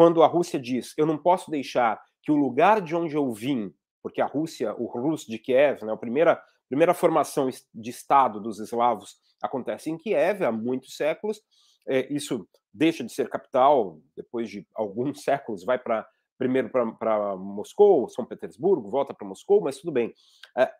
[0.00, 3.70] quando a Rússia diz eu não posso deixar que o lugar de onde eu vim,
[4.02, 8.58] porque a Rússia, o Rus de Kiev, né, a primeira, primeira formação de Estado dos
[8.58, 11.42] eslavos acontece em Kiev há muitos séculos,
[11.86, 16.08] é, isso deixa de ser capital depois de alguns séculos, vai para
[16.38, 20.14] primeiro para Moscou, São Petersburgo, volta para Moscou, mas tudo bem.
[20.56, 20.72] É,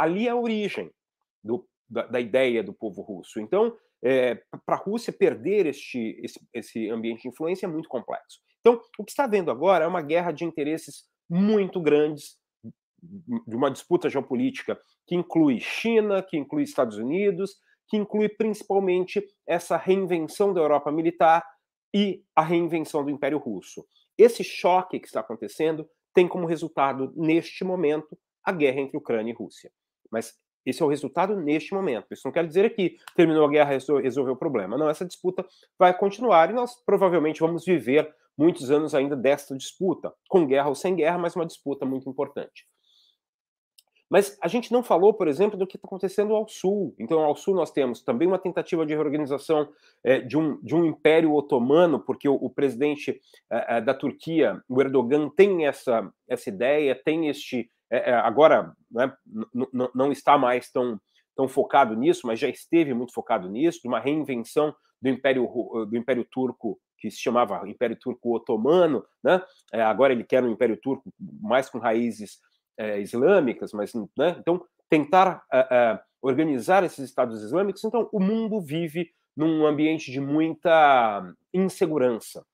[0.00, 0.90] ali é a origem
[1.44, 3.38] do da, da ideia do povo russo.
[3.38, 4.34] Então, é,
[4.66, 8.40] para a Rússia perder este, esse, esse ambiente de influência é muito complexo.
[8.66, 12.38] Então, o que está vendo agora é uma guerra de interesses muito grandes,
[13.46, 17.56] de uma disputa geopolítica que inclui China, que inclui Estados Unidos,
[17.88, 21.44] que inclui principalmente essa reinvenção da Europa militar
[21.94, 23.84] e a reinvenção do Império Russo.
[24.16, 29.34] Esse choque que está acontecendo tem como resultado, neste momento, a guerra entre Ucrânia e
[29.34, 29.70] Rússia.
[30.10, 30.32] Mas
[30.64, 32.06] esse é o resultado neste momento.
[32.12, 34.78] Isso não quer dizer que terminou a guerra e resolveu o problema.
[34.78, 35.44] Não, essa disputa
[35.78, 40.74] vai continuar e nós provavelmente vamos viver muitos anos ainda desta disputa, com guerra ou
[40.74, 42.66] sem guerra, mas uma disputa muito importante.
[44.10, 46.94] Mas a gente não falou, por exemplo, do que está acontecendo ao sul.
[46.98, 49.68] Então, ao sul nós temos também uma tentativa de reorganização
[50.04, 53.20] é, de, um, de um império otomano, porque o, o presidente
[53.50, 57.68] é, é da Turquia, o Erdogan, tem essa, essa ideia, tem este.
[58.24, 59.12] Agora né,
[59.94, 61.00] não está mais tão,
[61.36, 65.46] tão focado nisso, mas já esteve muito focado nisso, de uma reinvenção do Império,
[65.88, 69.42] do Império Turco que se chamava Império Turco Otomano, né?
[69.70, 72.40] É, agora ele quer um Império Turco mais com raízes
[72.78, 74.36] é, islâmicas, mas né?
[74.38, 77.84] então tentar é, é, organizar esses estados islâmicos.
[77.84, 82.46] Então o mundo vive num ambiente de muita insegurança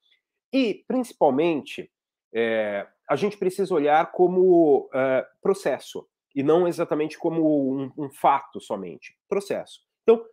[0.53, 1.89] e principalmente
[2.35, 8.61] é, a gente precisa olhar como é, processo e não exatamente como um, um fato
[8.61, 9.81] somente, processo.
[10.03, 10.25] Então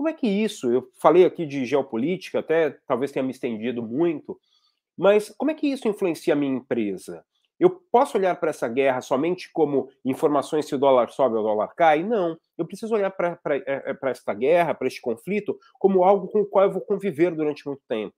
[0.00, 4.40] como é que isso, eu falei aqui de geopolítica, até talvez tenha me estendido muito,
[4.96, 7.22] mas como é que isso influencia a minha empresa?
[7.58, 11.46] Eu posso olhar para essa guerra somente como informações se o dólar sobe ou o
[11.46, 12.02] dólar cai?
[12.02, 12.34] Não.
[12.56, 16.46] Eu preciso olhar para é, é, esta guerra, para este conflito, como algo com o
[16.46, 18.16] qual eu vou conviver durante muito tempo.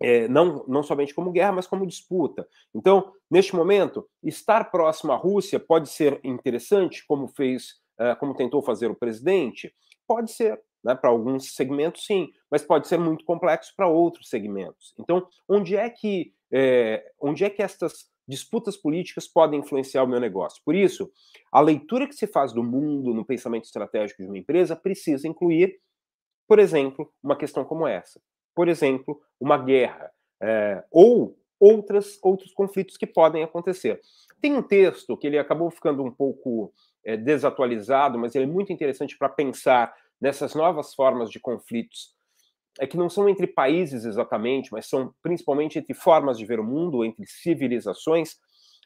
[0.00, 2.46] É, não, não somente como guerra, mas como disputa.
[2.72, 8.62] Então, neste momento, estar próximo à Rússia pode ser interessante, como fez, uh, como tentou
[8.62, 9.74] fazer o presidente?
[10.06, 10.62] Pode ser.
[10.84, 10.94] Né?
[10.94, 14.94] Para alguns segmentos, sim, mas pode ser muito complexo para outros segmentos.
[14.98, 20.20] Então, onde é que é, onde é que estas disputas políticas podem influenciar o meu
[20.20, 20.62] negócio?
[20.64, 21.10] Por isso,
[21.50, 25.80] a leitura que se faz do mundo no pensamento estratégico de uma empresa precisa incluir,
[26.46, 28.20] por exemplo, uma questão como essa.
[28.54, 34.00] Por exemplo, uma guerra é, ou outras, outros conflitos que podem acontecer.
[34.40, 36.72] Tem um texto que ele acabou ficando um pouco
[37.04, 39.94] é, desatualizado, mas ele é muito interessante para pensar
[40.24, 42.14] nessas novas formas de conflitos,
[42.80, 46.64] é que não são entre países exatamente, mas são principalmente entre formas de ver o
[46.64, 48.36] mundo, entre civilizações.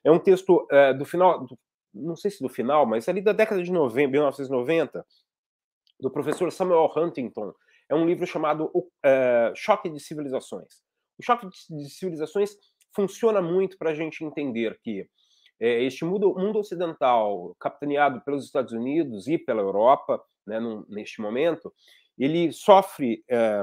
[0.03, 1.57] É um texto é, do final, do,
[1.95, 5.07] não sei se do final, mas ali da década de 90, 1990,
[6.01, 7.55] do professor Samuel Huntington.
[7.89, 10.83] É um livro chamado uh, Choque de Civilizações.
[11.21, 12.57] O choque de civilizações
[12.93, 15.09] funciona muito para a gente entender que
[15.61, 21.21] é, este mundo, mundo, ocidental, capitaneado pelos Estados Unidos e pela Europa, né, num, neste
[21.21, 21.73] momento,
[22.19, 23.63] ele sofre é,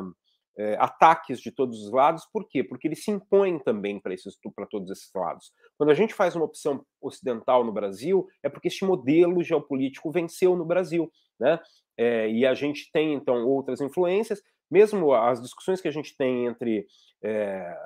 [0.57, 2.63] é, ataques de todos os lados, por quê?
[2.63, 5.51] Porque ele se impõe também para todos esses lados.
[5.77, 10.55] Quando a gente faz uma opção ocidental no Brasil, é porque este modelo geopolítico venceu
[10.55, 11.59] no Brasil, né?
[11.97, 16.45] É, e a gente tem, então, outras influências, mesmo as discussões que a gente tem
[16.45, 16.85] entre,
[17.23, 17.77] é,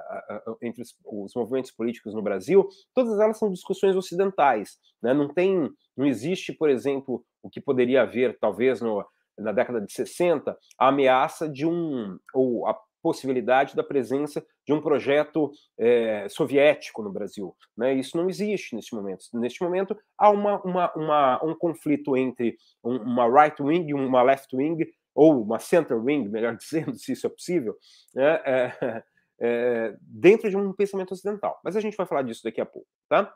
[0.62, 4.78] entre os, os, movimentos políticos no Brasil, todas elas são discussões ocidentais.
[5.02, 5.14] Né?
[5.14, 9.06] Não tem, não existe, por exemplo, o que poderia haver, talvez, no,
[9.38, 14.82] na década de 60, a ameaça de um, ou a possibilidade da presença de um
[14.82, 17.56] projeto é, soviético no Brasil.
[17.78, 17.94] Né?
[17.94, 19.24] Isso não existe neste momento.
[19.34, 24.56] Neste momento, há uma, uma, uma um conflito entre uma right wing e uma left
[24.56, 27.78] wing ou uma center wing, melhor dizendo, se isso é possível,
[28.14, 28.42] né?
[28.46, 29.04] é,
[29.40, 31.60] é, dentro de um pensamento ocidental.
[31.64, 33.34] Mas a gente vai falar disso daqui a pouco, tá?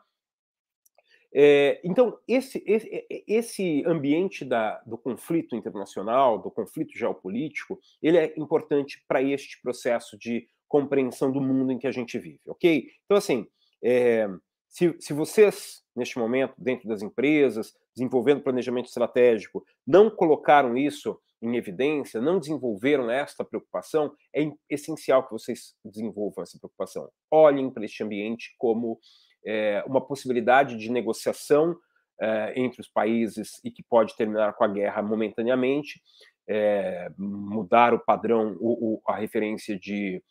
[1.36, 8.32] É, então, esse, esse, esse ambiente da, do conflito internacional, do conflito geopolítico, ele é
[8.36, 12.88] importante para este processo de compreensão do mundo em que a gente vive, ok?
[13.04, 13.48] Então, assim,
[13.82, 14.28] é,
[14.68, 21.56] se, se vocês, neste momento, dentro das empresas, desenvolvendo planejamento estratégico, não colocaram isso em
[21.56, 27.10] evidência, não desenvolveram esta preocupação, é essencial que vocês desenvolvam essa preocupação.
[27.30, 28.98] Olhem para este ambiente como
[29.44, 31.76] é, uma possibilidade de negociação
[32.20, 36.00] é, entre os países e que pode terminar com a guerra momentaneamente,
[36.48, 40.22] é, mudar o padrão, o, o, a referência de,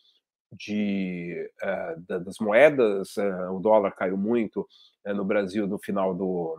[0.52, 1.52] de
[2.08, 3.16] das moedas.
[3.52, 4.68] o dólar caiu muito
[5.06, 6.58] no Brasil no final do.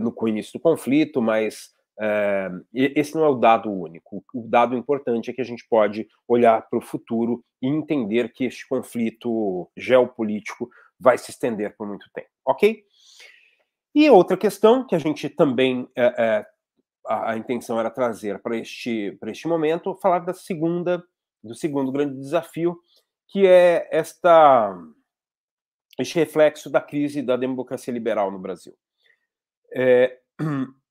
[0.00, 4.24] no início do conflito, mas é, esse não é o dado único.
[4.34, 8.44] O dado importante é que a gente pode olhar para o futuro e entender que
[8.44, 10.68] este conflito geopolítico
[10.98, 12.82] vai se estender por muito tempo, ok?
[13.94, 16.46] E outra questão que a gente também é, é,
[17.06, 21.04] a, a, intenção era trazer para este para este momento, falar da segunda
[21.42, 22.78] do segundo grande desafio,
[23.28, 24.76] que é esta
[25.98, 28.74] este reflexo da crise da democracia liberal no Brasil.
[29.72, 30.18] É,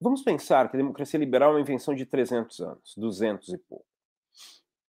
[0.00, 3.86] vamos pensar que a democracia liberal é uma invenção de 300 anos, 200 e pouco.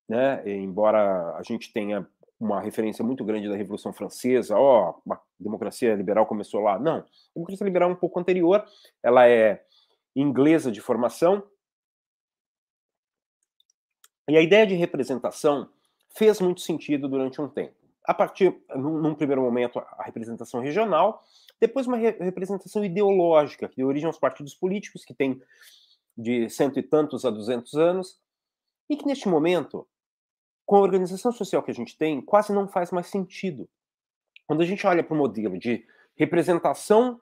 [0.07, 0.47] Né?
[0.47, 2.07] E, embora a gente tenha
[2.39, 6.77] uma referência muito grande da Revolução Francesa, ó, oh, a democracia liberal começou lá.
[6.77, 8.63] Não, a democracia liberal é um pouco anterior,
[9.01, 9.63] ela é
[10.15, 11.43] inglesa de formação.
[14.29, 15.69] E a ideia de representação
[16.09, 17.75] fez muito sentido durante um tempo.
[18.03, 21.23] A partir, num, num primeiro momento, a representação regional,
[21.59, 25.41] depois uma re representação ideológica, que deu origem aos partidos políticos, que tem
[26.17, 28.19] de cento e tantos a duzentos anos,
[28.89, 29.87] e que neste momento
[30.65, 33.69] com a organização social que a gente tem, quase não faz mais sentido.
[34.45, 35.85] Quando a gente olha para o modelo de
[36.15, 37.19] representação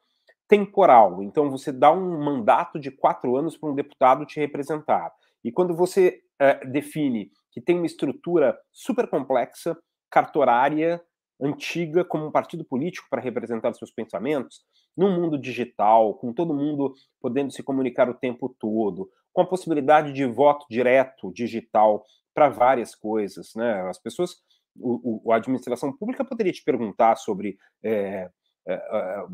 [0.48, 5.12] temporal, então você dá um mandato de quatro anos para um deputado te representar,
[5.44, 9.78] e quando você é, define que tem uma estrutura super complexa,
[10.10, 11.02] cartorária,
[11.42, 14.64] antiga, como um partido político para representar os seus pensamentos,
[14.96, 20.14] num mundo digital, com todo mundo podendo se comunicar o tempo todo, com a possibilidade
[20.14, 23.82] de voto direto digital para várias coisas, né?
[23.90, 24.38] As pessoas,
[24.78, 28.30] o, o, a administração pública poderia te perguntar sobre é,
[28.68, 29.26] é,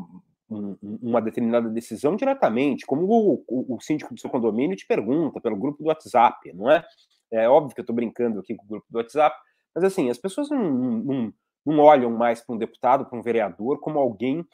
[0.50, 5.40] um, uma determinada decisão diretamente, como o, o, o, síndico do seu condomínio te pergunta
[5.40, 6.84] pelo grupo do WhatsApp, não é?
[7.30, 9.34] É óbvio que eu estou brincando aqui com o grupo do WhatsApp,
[9.74, 11.34] mas assim, as pessoas não, não,
[11.64, 14.46] não olham mais para um deputado, para um vereador, como alguém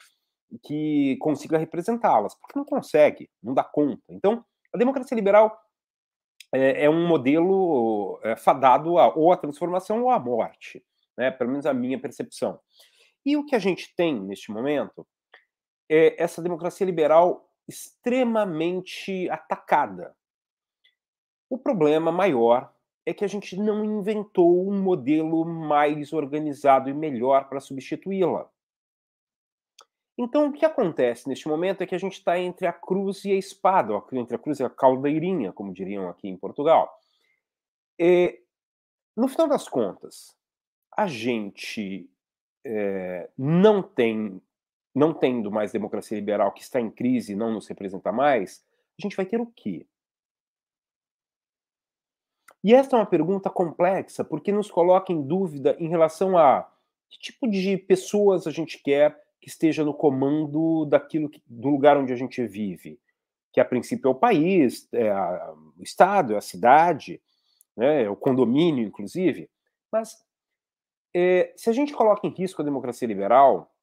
[0.63, 4.01] que consiga representá-las, porque não consegue, não dá conta.
[4.09, 4.43] Então,
[4.73, 5.55] a democracia liberal
[6.53, 10.83] é, é um modelo é, fadado a, ou à transformação ou à morte,
[11.17, 11.29] né?
[11.31, 12.59] pelo menos a minha percepção.
[13.25, 15.05] E o que a gente tem neste momento
[15.89, 20.15] é essa democracia liberal extremamente atacada.
[21.49, 22.73] O problema maior
[23.09, 28.47] é que a gente não inventou um modelo mais organizado e melhor para substituí-la.
[30.15, 33.31] Então, o que acontece neste momento é que a gente está entre a cruz e
[33.31, 36.93] a espada, entre a cruz e a caldeirinha, como diriam aqui em Portugal.
[37.97, 38.39] E,
[39.17, 40.37] no final das contas,
[40.95, 42.07] a gente
[42.63, 44.39] é, não tem,
[44.93, 48.63] não tendo mais democracia liberal que está em crise e não nos representa mais,
[48.99, 49.87] a gente vai ter o quê?
[52.63, 56.69] E esta é uma pergunta complexa, porque nos coloca em dúvida em relação a
[57.09, 61.97] que tipo de pessoas a gente quer que esteja no comando daquilo que, do lugar
[61.97, 62.99] onde a gente vive,
[63.53, 67.21] que a princípio é o país, é a, o estado, é a cidade,
[67.75, 69.49] né, é o condomínio, inclusive.
[69.91, 70.17] Mas
[71.15, 73.73] é, se a gente coloca em risco a democracia liberal,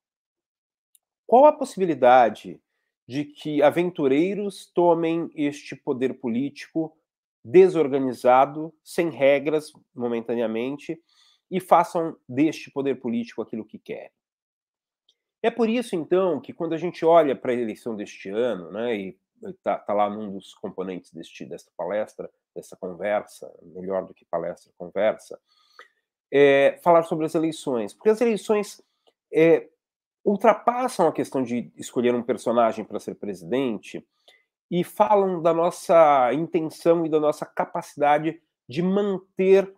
[1.27, 2.61] qual a possibilidade
[3.09, 6.97] de que aventureiros tomem este poder político
[7.47, 11.01] desorganizado, sem regras, momentaneamente,
[11.49, 14.11] e façam deste poder político aquilo que querem?
[15.41, 18.97] É por isso, então, que quando a gente olha para a eleição deste ano, né,
[18.97, 24.25] e está tá lá num dos componentes deste, desta palestra, dessa conversa, melhor do que
[24.25, 25.39] palestra, conversa,
[26.33, 27.95] é, falar sobre as eleições.
[27.95, 28.83] Porque as eleições
[29.33, 29.69] é,
[30.25, 34.05] ultrapassam a questão de escolher um personagem para ser presidente
[34.71, 39.69] e falam da nossa intenção e da nossa capacidade de manter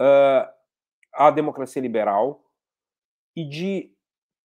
[0.00, 0.48] uh,
[1.12, 2.44] a democracia liberal
[3.36, 3.92] e de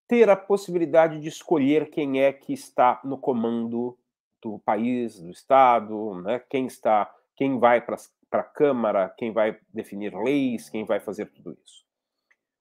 [0.07, 3.97] ter a possibilidade de escolher quem é que está no comando
[4.41, 6.39] do país, do estado, né?
[6.49, 7.95] quem está, quem vai para
[8.31, 11.85] a Câmara, quem vai definir leis, quem vai fazer tudo isso.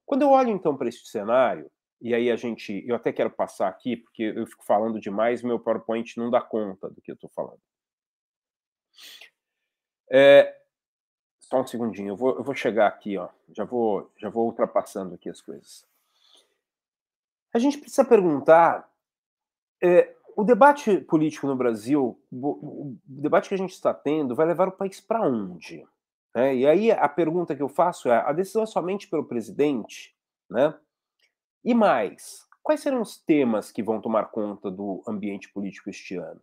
[0.04, 1.70] Quando eu olho então para este cenário,
[2.00, 5.58] e aí a gente, eu até quero passar aqui porque eu fico falando demais, meu
[5.58, 7.60] PowerPoint não dá conta do que eu estou falando.
[10.10, 10.56] É,
[11.40, 15.14] só um segundinho, eu vou, eu vou chegar aqui, ó, já vou, já vou ultrapassando
[15.14, 15.86] aqui as coisas.
[17.52, 18.88] A gente precisa perguntar:
[19.82, 24.68] é, o debate político no Brasil, o, debate que a gente está tendo, vai levar
[24.68, 25.86] o país para onde?
[26.34, 30.14] É, e aí a pergunta que eu faço é: a decisão é somente pelo presidente?
[30.48, 30.74] Né?
[31.64, 36.40] E mais, quais serão os temas que vão tomar conta do ambiente político este ano?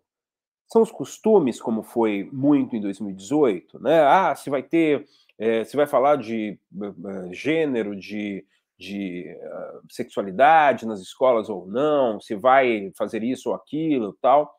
[0.72, 4.01] São os costumes, como foi muito em 2018, né?
[4.01, 5.05] Ah, se vai ter,
[5.38, 8.45] é, se vai falar de uh, gênero, de
[8.78, 14.53] de uh, sexualidade nas escolas ou não, se vai fazer isso ou aquilo, tal.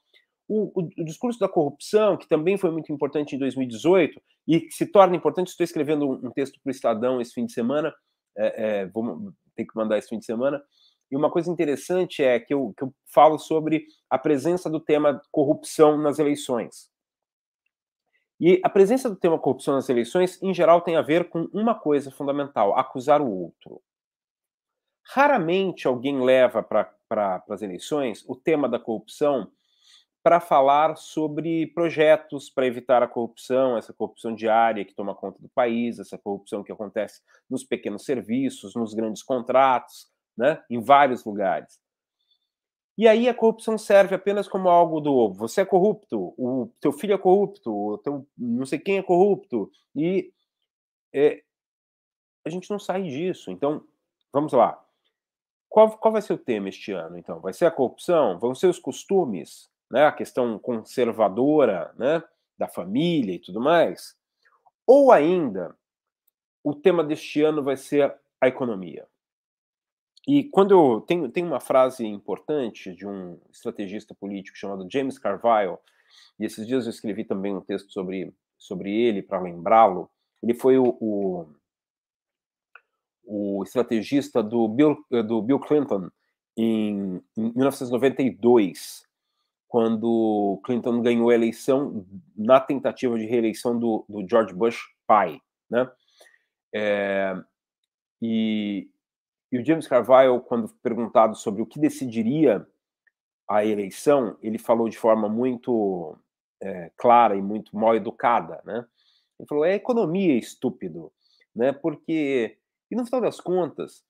[0.48, 4.72] O, o, o, discurso da corrupção, que também foi muito importante em 2018 e que
[4.72, 7.92] se torna importante, estou escrevendo um, um texto para o Estadão esse fim de semana,
[8.36, 10.62] é, é, vou ter que mandar esse fim de semana,
[11.11, 15.20] e uma coisa interessante é que eu, que eu falo sobre a presença do tema
[15.30, 16.90] corrupção nas eleições.
[18.38, 21.74] E a presença do tema corrupção nas eleições, em geral, tem a ver com uma
[21.74, 23.80] coisa fundamental: acusar o outro.
[25.09, 29.50] Raramente alguém leva para pra, as eleições o tema da corrupção
[30.27, 35.49] para falar sobre projetos para evitar a corrupção, essa corrupção diária que toma conta do
[35.49, 41.79] país, essa corrupção que acontece nos pequenos serviços, nos grandes contratos, né, em vários lugares.
[42.99, 47.14] E aí a corrupção serve apenas como algo do você é corrupto, o teu filho
[47.14, 50.33] é corrupto, o teu não sei quem é corrupto, e
[51.14, 51.41] é,
[52.45, 53.49] a gente não sai disso.
[53.53, 53.85] Então,
[54.33, 54.85] vamos lá.
[55.68, 57.39] Qual, qual vai ser o tema este ano, então?
[57.39, 58.41] Vai ser a corrupção?
[58.41, 59.70] Vão ser os costumes?
[59.91, 60.05] Né?
[60.05, 62.22] A questão conservadora né?
[62.59, 64.16] da família e tudo mais?
[64.87, 65.76] Ou ainda,
[66.62, 69.07] o tema deste ano vai ser a economia?
[70.26, 75.78] E quando eu tenho, tem uma frase importante de um estrategista político chamado James Carville,
[76.39, 80.11] e esses dias eu escrevi também um texto sobre, sobre ele para lembrá-lo.
[80.43, 81.47] Ele foi o, o,
[83.24, 86.11] o, estrategista do Bill, do Bill Clinton
[86.57, 89.05] em, em 1992,
[89.68, 92.06] quando Clinton ganhou a eleição
[92.36, 95.90] na tentativa de reeleição do, do George Bush pai, né?
[96.74, 97.34] É,
[98.20, 98.88] e,
[99.50, 102.66] e o James Carville, quando perguntado sobre o que decidiria
[103.48, 106.18] a eleição, ele falou de forma muito
[106.60, 108.84] é, clara e muito mal educada, né?
[109.38, 111.12] Ele falou: é economia estúpido,
[111.54, 111.72] né?
[111.72, 112.58] Porque
[112.90, 114.04] e no final das contas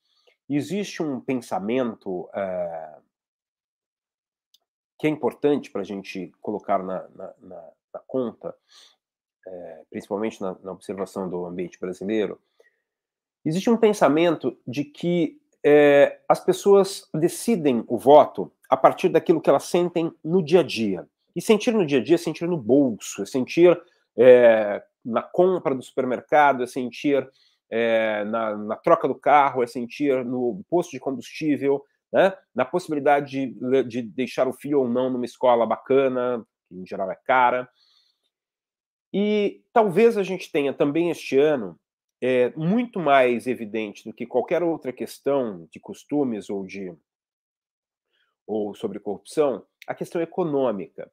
[0.49, 2.99] existe um pensamento é,
[4.99, 8.55] que é importante para a gente colocar na, na, na, na conta,
[9.47, 12.41] é, principalmente na, observação do ambiente brasileiro,
[13.47, 19.49] Existe um pensamento de que é, as pessoas decidem o voto a partir daquilo que
[19.49, 21.07] elas sentem no dia a dia.
[21.35, 23.81] E sentir no dia a dia é sentir no bolso, é sentir
[24.19, 27.31] é, na compra do supermercado, é sentir
[27.71, 32.37] é, na, na, troca do carro, é sentir no posto de combustível, né?
[32.55, 37.11] na possibilidade de, de deixar o filho ou não numa escola bacana, que em geral
[37.11, 37.69] é cara.
[39.13, 41.79] E talvez a gente tenha também este ano
[42.21, 46.95] é muito mais evidente do que qualquer outra questão de costumes ou de
[48.47, 51.11] ou sobre corrupção, a questão econômica.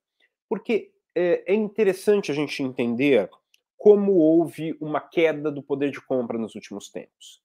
[0.47, 3.29] Porque é, é interessante a gente entender
[3.75, 7.41] como houve uma queda do poder de compra nos últimos tempos.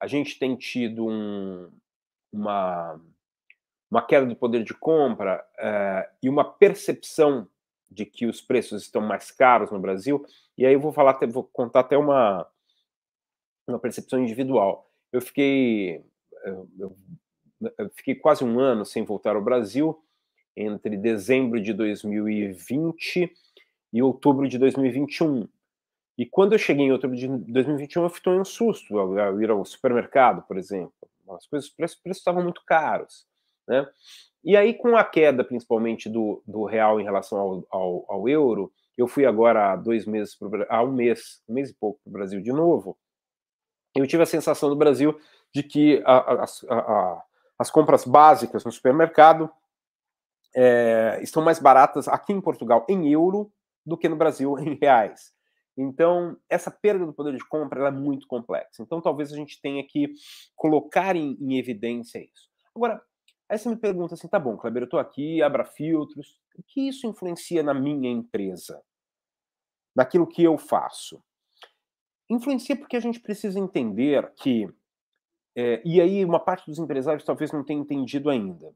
[0.00, 1.70] A gente tem tido um,
[2.36, 3.00] uma,
[3.90, 7.48] uma queda do poder de compra é, e uma percepção
[7.90, 10.24] de que os preços estão mais caros no Brasil.
[10.56, 12.46] E aí eu vou falar, vou contar até uma,
[13.66, 14.90] uma percepção individual.
[15.12, 16.04] Eu fiquei,
[16.44, 16.96] eu,
[17.78, 20.02] eu fiquei quase um ano sem voltar ao Brasil,
[20.56, 23.32] entre dezembro de 2020
[23.92, 25.48] e outubro de 2021.
[26.18, 29.50] E quando eu cheguei em outubro de 2021, eu fiquei um susto ao, ao ir
[29.50, 31.05] ao supermercado, por exemplo.
[31.34, 33.26] As coisas, os preços, preços estavam muito caros,
[33.66, 33.86] né?
[34.44, 38.72] E aí, com a queda, principalmente do, do real em relação ao, ao, ao euro,
[38.96, 42.10] eu fui agora há dois meses, pro, há um mês, um mês e pouco para
[42.10, 42.96] o Brasil de novo,
[43.94, 45.18] eu tive a sensação no Brasil
[45.52, 47.24] de que a, a, a,
[47.58, 49.50] as compras básicas no supermercado
[50.54, 53.50] é, estão mais baratas aqui em Portugal em euro
[53.84, 55.32] do que no Brasil em reais.
[55.76, 58.82] Então, essa perda do poder de compra é muito complexa.
[58.82, 60.10] Então, talvez a gente tenha que
[60.54, 62.48] colocar em, em evidência isso.
[62.74, 63.02] Agora,
[63.48, 66.88] aí você me pergunta assim, tá bom, Kleber, eu estou aqui, abra filtros, o que
[66.88, 68.82] isso influencia na minha empresa?
[69.94, 71.22] Naquilo que eu faço?
[72.28, 74.68] Influencia porque a gente precisa entender que,
[75.54, 78.74] é, e aí uma parte dos empresários talvez não tenha entendido ainda,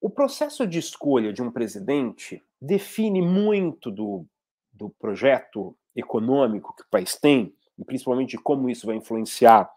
[0.00, 4.26] o processo de escolha de um presidente define muito do,
[4.72, 9.72] do projeto econômico que o país tem, e principalmente como isso vai influenciar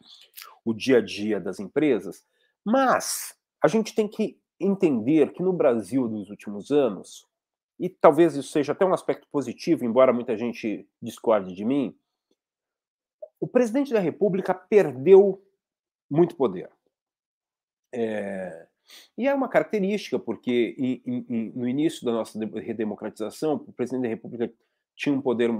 [0.63, 2.23] o dia a dia das empresas,
[2.63, 7.25] mas a gente tem que entender que no Brasil dos últimos anos,
[7.79, 11.95] e talvez isso seja até um aspecto positivo, embora muita gente discorde de mim,
[13.39, 15.41] o presidente da República perdeu
[16.09, 16.69] muito poder.
[17.93, 18.67] É,
[19.17, 24.09] e é uma característica, porque em, em, no início da nossa redemocratização, o presidente da
[24.09, 24.51] República
[24.95, 25.51] tinha um poder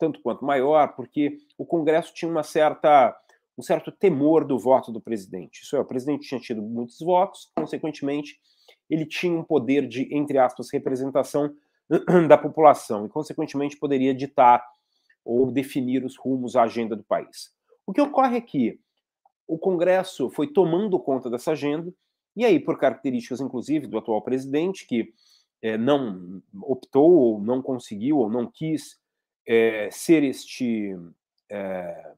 [0.00, 3.14] tanto quanto maior, porque o Congresso tinha uma certa,
[3.56, 5.60] um certo temor do voto do presidente.
[5.62, 8.40] Isso é, o presidente tinha tido muitos votos, consequentemente,
[8.88, 11.54] ele tinha um poder de, entre aspas, representação
[12.26, 14.66] da população, e, consequentemente, poderia ditar
[15.22, 17.52] ou definir os rumos, a agenda do país.
[17.86, 18.80] O que ocorre é que
[19.46, 21.92] o Congresso foi tomando conta dessa agenda,
[22.36, 25.12] e aí, por características, inclusive, do atual presidente, que
[25.60, 28.99] é, não optou, ou não conseguiu, ou não quis
[29.50, 30.96] é, ser este
[31.50, 32.12] é,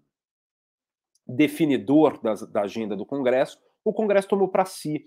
[1.27, 5.03] definidor das, da agenda do Congresso, o Congresso tomou para si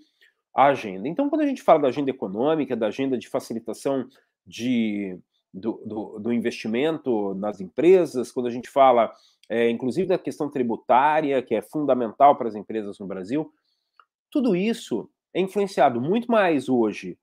[0.52, 1.06] a agenda.
[1.06, 4.08] Então, quando a gente fala da agenda econômica, da agenda de facilitação
[4.44, 5.16] de,
[5.54, 9.12] do, do, do investimento nas empresas, quando a gente fala,
[9.48, 13.52] é, inclusive, da questão tributária, que é fundamental para as empresas no Brasil,
[14.32, 17.16] tudo isso é influenciado muito mais hoje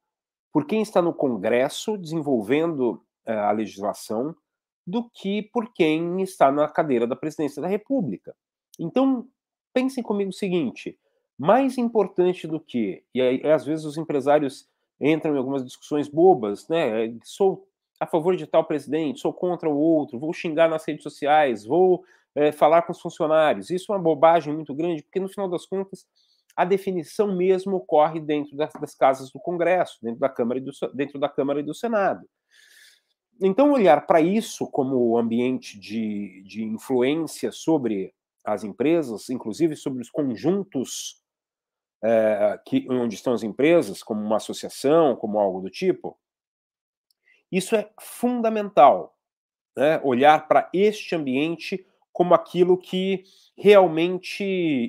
[0.50, 4.34] por quem está no Congresso desenvolvendo a legislação
[4.86, 8.36] do que por quem está na cadeira da presidência da República.
[8.80, 9.28] Então,
[9.74, 10.98] pensem comigo o seguinte:
[11.38, 14.68] mais importante do que, e aí, às vezes os empresários
[15.00, 17.14] entram em algumas discussões bobas, né?
[17.24, 17.68] Sou
[18.00, 22.04] a favor de tal presidente, sou contra o outro, vou xingar nas redes sociais, vou
[22.36, 23.70] é, falar com os funcionários.
[23.70, 26.06] Isso é uma bobagem muito grande, porque no final das contas
[26.56, 30.72] a definição mesmo ocorre dentro das, das casas do Congresso, dentro da Câmara e do,
[30.94, 32.28] dentro da Câmara e do Senado.
[33.46, 38.16] Então, olhar para isso como ambiente de, de influência sobre
[38.46, 41.22] as empresas, inclusive sobre os conjuntos
[42.02, 46.18] é, que, onde estão as empresas, como uma associação, como algo do tipo,
[47.52, 49.18] isso é fundamental.
[49.76, 50.00] Né?
[50.06, 53.26] Olhar para este ambiente como aquilo que
[53.58, 54.42] realmente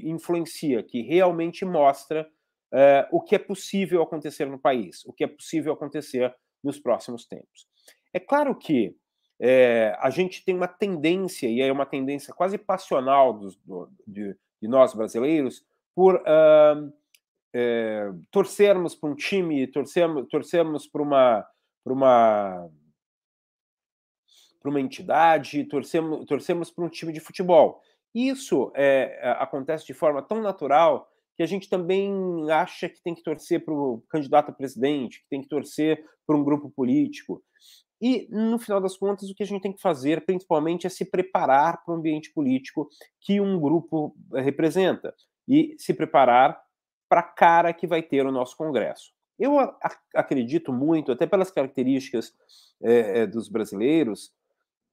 [0.05, 2.31] influencia, que realmente mostra
[2.73, 6.33] é, o que é possível acontecer no país, o que é possível acontecer
[6.63, 7.74] nos próximos tempos.
[8.15, 8.97] É claro que
[9.41, 14.37] é, a gente tem uma tendência, e é uma tendência quase passional dos, do, de,
[14.63, 16.93] de, nós brasileiros, por uh,
[17.53, 21.47] é, torcermos para um time, torcermos, torcermos para uma,
[21.83, 22.71] para uma,
[24.61, 27.83] para uma entidade, torcemos, torcemos para um time de futebol.
[28.15, 32.13] Isso é, acontece de forma tão natural que a gente também
[32.49, 36.37] acha que tem que torcer para o candidato a presidente, que tem que torcer para
[36.37, 37.43] um grupo político.
[38.01, 41.05] E, no final das contas, o que a gente tem que fazer, principalmente, é se
[41.05, 42.89] preparar para o ambiente político
[43.21, 45.15] que um grupo eh, representa
[45.49, 46.61] e se preparar
[47.09, 49.13] para a cara que vai ter o nosso Congresso.
[49.39, 49.59] Eu
[50.15, 52.33] acredito muito, até pelas características
[52.81, 54.33] é, dos brasileiros,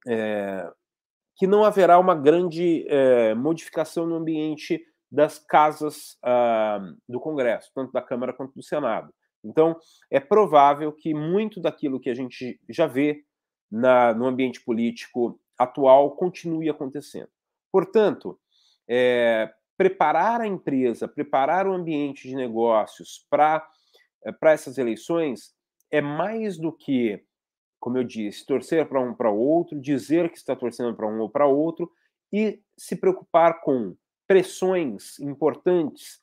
[0.06, 0.70] é,
[1.36, 7.92] que não haverá uma grande é, modificação no ambiente das casas ah, do Congresso, tanto
[7.92, 9.12] da Câmara quanto do Senado.
[9.44, 9.76] Então,
[10.10, 13.24] é provável que muito daquilo que a gente já vê
[13.70, 17.28] na, no ambiente político atual continue acontecendo.
[17.70, 18.38] Portanto,
[18.88, 23.66] é, preparar a empresa, preparar o ambiente de negócios para
[24.24, 25.54] é, essas eleições
[25.90, 27.24] é mais do que,
[27.80, 31.28] como eu disse, torcer para um para outro, dizer que está torcendo para um ou
[31.28, 31.90] para outro
[32.32, 36.20] e se preocupar com pressões importantes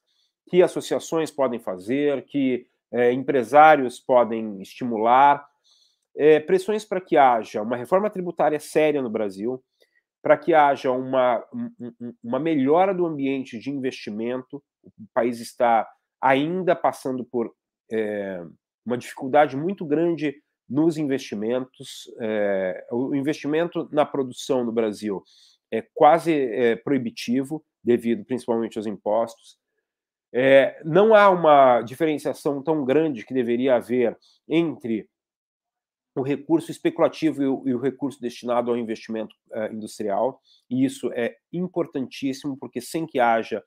[0.49, 5.45] que associações podem fazer, que é, empresários podem estimular,
[6.15, 9.63] é, pressões para que haja uma reforma tributária séria no Brasil,
[10.21, 11.43] para que haja uma,
[12.23, 14.61] uma melhora do ambiente de investimento.
[14.83, 15.87] O país está
[16.21, 17.53] ainda passando por
[17.91, 18.43] é,
[18.85, 20.35] uma dificuldade muito grande
[20.67, 22.11] nos investimentos.
[22.19, 25.23] É, o investimento na produção no Brasil
[25.71, 29.57] é quase é, proibitivo, devido principalmente aos impostos.
[30.33, 34.17] É, não há uma diferenciação tão grande que deveria haver
[34.47, 35.07] entre
[36.15, 41.11] o recurso especulativo e o, e o recurso destinado ao investimento uh, industrial, e isso
[41.13, 43.63] é importantíssimo, porque sem que haja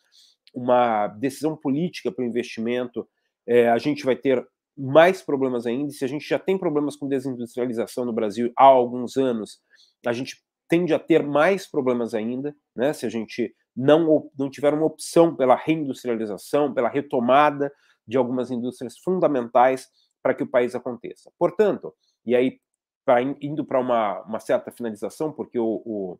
[0.54, 3.08] uma decisão política para o investimento,
[3.46, 4.46] é, a gente vai ter
[4.76, 5.90] mais problemas ainda.
[5.92, 9.60] Se a gente já tem problemas com desindustrialização no Brasil há alguns anos,
[10.06, 12.92] a gente tende a ter mais problemas ainda, né?
[12.92, 17.72] Se a gente não, não tiver uma opção pela reindustrialização, pela retomada
[18.06, 19.88] de algumas indústrias fundamentais
[20.22, 21.32] para que o país aconteça.
[21.38, 21.94] Portanto,
[22.24, 22.60] e aí
[23.04, 26.18] pra, indo para uma, uma, certa finalização, porque o, o,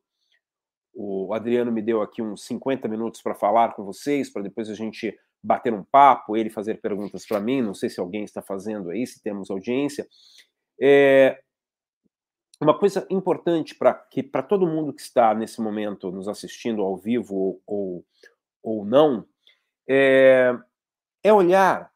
[0.94, 4.74] o, Adriano me deu aqui uns 50 minutos para falar com vocês, para depois a
[4.74, 8.90] gente bater um papo, ele fazer perguntas para mim, não sei se alguém está fazendo
[8.90, 10.06] aí, se temos audiência.
[10.80, 11.40] É,
[12.62, 16.96] uma coisa importante para que para todo mundo que está nesse momento nos assistindo ao
[16.96, 18.04] vivo ou,
[18.62, 19.26] ou não
[19.88, 20.56] é,
[21.24, 21.92] é olhar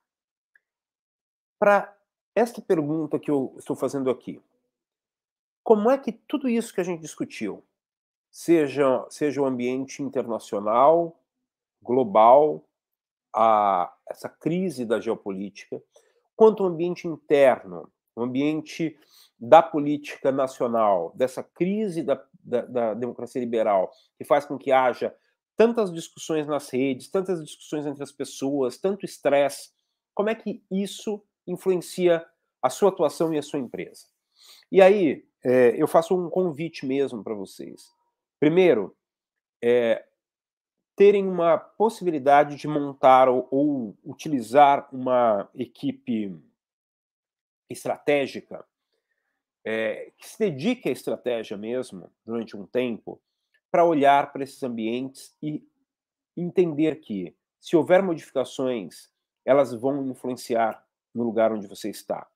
[1.59, 1.97] para
[2.35, 4.43] esta pergunta que eu estou fazendo aqui.
[5.63, 7.65] Como é que tudo isso que a gente discutiu,
[8.31, 11.19] seja, seja o ambiente internacional,
[11.81, 12.65] global,
[13.33, 15.83] a, essa crise da geopolítica,
[16.35, 18.99] quanto o ambiente interno, o ambiente
[19.39, 25.15] da política nacional, dessa crise da, da, da, democracia liberal, que faz com que haja
[25.57, 29.71] tantas discussões nas redes, tantas discussões entre as pessoas, tanto estresse,
[30.15, 32.27] como é que isso influencia
[32.63, 34.07] a sua atuação e a sua empresa?
[34.73, 37.93] E aí, é, eu faço um convite mesmo para vocês.
[38.41, 38.97] Primeiro,
[39.63, 40.05] é,
[40.97, 46.35] terem uma possibilidade de montar ou, ou utilizar uma equipe
[47.69, 48.65] estratégica
[49.65, 53.21] é, que se dedique à estratégia mesmo, durante um tempo,
[53.71, 55.67] para olhar para esses ambientes e
[56.37, 59.11] entender que, se houver modificações,
[59.45, 62.29] elas vão influenciar no lugar onde você está.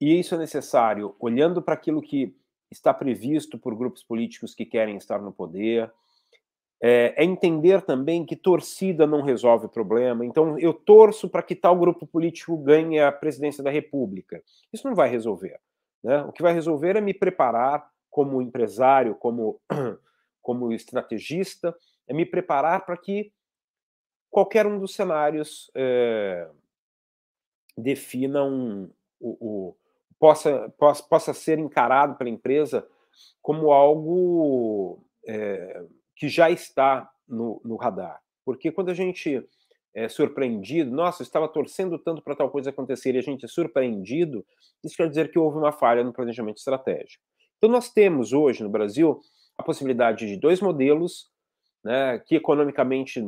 [0.00, 2.36] E isso é necessário olhando para aquilo que
[2.70, 5.92] está previsto por grupos políticos que querem estar no poder.
[6.82, 10.26] É, é, entender também que torcida não resolve o problema.
[10.26, 14.42] Então, eu torço para que tal grupo político ganhe a presidência da República.
[14.72, 15.58] Isso não vai resolver.
[16.04, 16.22] Né?
[16.24, 19.58] O que vai resolver é me preparar como empresário, como,
[20.42, 21.74] como estrategista,
[22.06, 23.32] é me preparar para que
[24.30, 26.46] qualquer um dos cenários é,
[27.76, 29.76] defina um, o, o
[30.18, 32.86] possa, possa, possa ser encarado pela empresa
[33.40, 35.82] como algo é,
[36.16, 38.20] que já está no, no, radar.
[38.44, 39.46] Porque quando a gente
[39.94, 44.44] é surpreendido, nossa, estava torcendo tanto para tal coisa acontecer e a gente é surpreendido,
[44.82, 47.22] isso quer dizer que houve uma falha no planejamento estratégico.
[47.58, 49.20] Então, nós temos hoje no Brasil
[49.56, 51.30] a possibilidade de dois modelos
[51.82, 53.22] né, que economicamente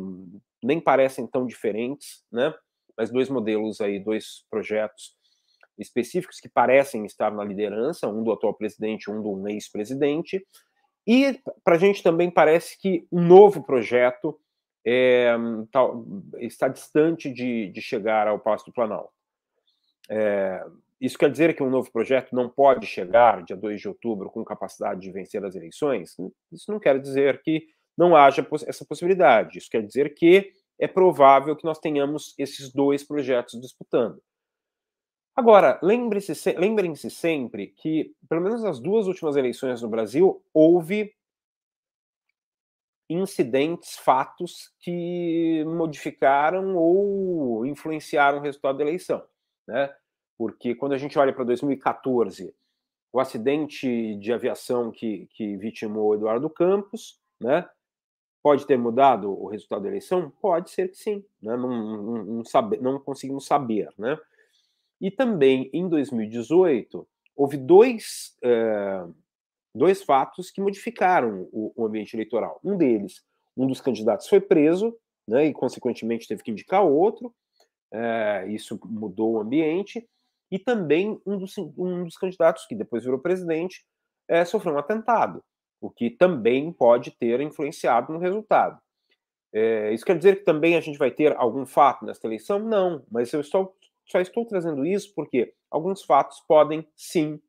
[0.63, 2.53] nem parecem tão diferentes, né,
[2.97, 5.17] mas dois modelos aí, dois projetos
[5.79, 10.45] específicos que parecem estar na liderança, um do atual presidente, um do ex-presidente,
[11.09, 14.39] e para a gente também parece que um novo projeto
[14.87, 15.35] é,
[15.73, 16.05] tal,
[16.39, 19.11] está distante de, de, chegar ao Palácio do Planalto.
[20.11, 20.63] É,
[21.01, 24.45] isso quer dizer que um novo projeto não pode chegar, dia 2 de outubro, com
[24.45, 26.15] capacidade de vencer as eleições?
[26.53, 29.57] Isso não quer dizer que não haja essa possibilidade.
[29.57, 34.21] Isso quer dizer que é provável que nós tenhamos esses dois projetos disputando.
[35.39, 41.15] Agora, lembrem-se lembrem -se sempre que, pelo menos nas duas últimas eleições no Brasil, houve
[43.09, 49.25] incidentes, fatos que modificaram ou influenciaram o resultado da eleição.
[49.65, 49.95] Né?
[50.37, 52.53] Porque quando a gente olha para 2014,
[53.13, 57.65] o acidente de aviação que, que vitimou Eduardo Campos, né?
[58.43, 60.33] Pode ter mudado o resultado da eleição?
[60.43, 61.25] Pode ser que sim.
[61.41, 61.57] Né?
[61.57, 63.89] Não, não, não, sabe, não conseguimos saber.
[63.97, 64.19] Né?
[65.01, 69.05] E também, em 2018, houve dois, é,
[69.75, 72.61] dois fatos que modificaram o, o, ambiente eleitoral.
[72.65, 73.23] Um deles,
[73.57, 74.97] um dos candidatos foi preso,
[75.27, 77.33] né, e, consequentemente, teve que indicar outro.
[77.93, 80.07] É, isso mudou o ambiente.
[80.51, 83.85] E também um dos, um dos candidatos, que depois virou presidente,
[84.27, 85.43] é, sofreu um atentado,
[85.81, 88.81] o que também pode ter influenciado no resultado.
[89.53, 92.59] É, isso quer dizer que também a gente vai ter algum fato nesta eleição?
[92.59, 93.75] Não, mas eu estou
[94.11, 97.41] só estou trazendo isso porque alguns fatos podem, sim,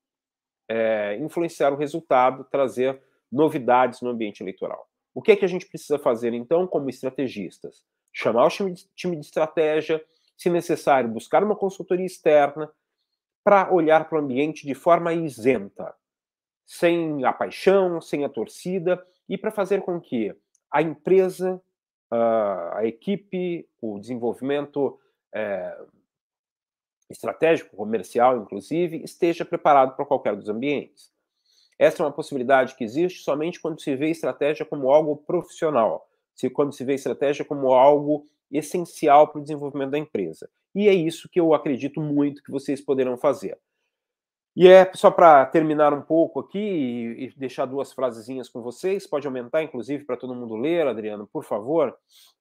[0.68, 3.02] é, influenciar o resultado, trazer
[3.32, 4.88] novidades no ambiente eleitoral.
[5.14, 7.84] O que é que a gente precisa fazer, então, como estrategistas?
[8.14, 10.04] Chamar o time de, time de estratégia,
[10.38, 12.72] se necessário, buscar uma consultoria externa
[13.44, 15.96] para olhar para o ambiente de forma isenta,
[16.66, 20.36] sem a paixão, sem a torcida, e para fazer com que
[20.72, 21.62] a empresa,
[22.12, 25.00] a equipe, o desenvolvimento
[25.34, 25.78] é,
[27.10, 31.12] estratégico, comercial, inclusive, esteja preparado para qualquer dos ambientes.
[31.78, 36.50] Essa é uma possibilidade que existe somente quando se vê estratégia como algo profissional, se
[36.50, 40.50] quando se vê estratégia como algo essencial para o desenvolvimento da empresa.
[40.76, 43.58] E é isso que eu acredito muito que vocês poderão fazer.
[44.56, 49.26] E é só para terminar um pouco aqui e, deixar duas frasezinhas com vocês, pode
[49.26, 51.96] aumentar, inclusive, para todo mundo ler, Adriano, por favor.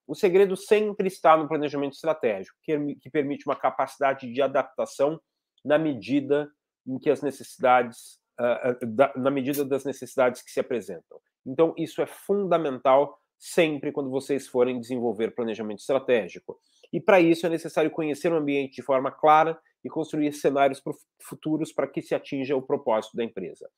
[0.09, 5.21] O segredo sempre está no planejamento estratégico, que, permite uma capacidade de adaptação
[5.63, 6.51] na medida
[6.87, 11.21] em que as necessidades, uh, da, na medida das necessidades que se apresentam.
[11.45, 16.59] Então, isso é fundamental sempre quando vocês forem desenvolver planejamento estratégico.
[16.91, 20.83] E para isso é necessário conhecer o ambiente de forma clara e construir cenários
[21.21, 23.71] futuros para que se atinja o propósito da empresa.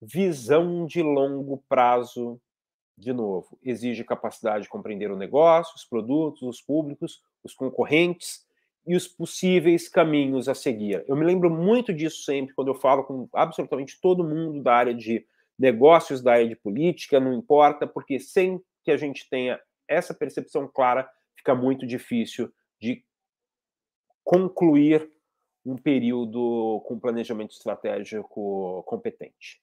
[0.00, 2.40] Visão de longo prazo,
[2.96, 8.46] de novo, exige capacidade de compreender o negócio, os produtos, os públicos, os concorrentes
[8.86, 11.04] e os possíveis caminhos a seguir.
[11.06, 14.94] Eu me lembro muito disso sempre quando eu falo com absolutamente todo mundo da área
[14.94, 15.26] de
[15.58, 20.68] negócios, da área de política, não importa, porque sem que a gente tenha essa percepção
[20.68, 23.04] clara, fica muito difícil de
[24.24, 25.10] concluir
[25.64, 29.60] um período com planejamento estratégico competente.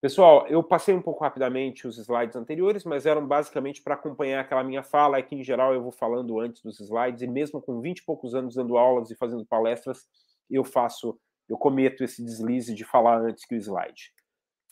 [0.00, 4.62] Pessoal, eu passei um pouco rapidamente os slides anteriores, mas eram basicamente para acompanhar aquela
[4.62, 7.80] minha fala, é que em geral eu vou falando antes dos slides, e mesmo com
[7.80, 10.06] 20 e poucos anos dando aulas e fazendo palestras,
[10.48, 11.18] eu faço,
[11.48, 14.12] eu cometo esse deslize de falar antes que o slide.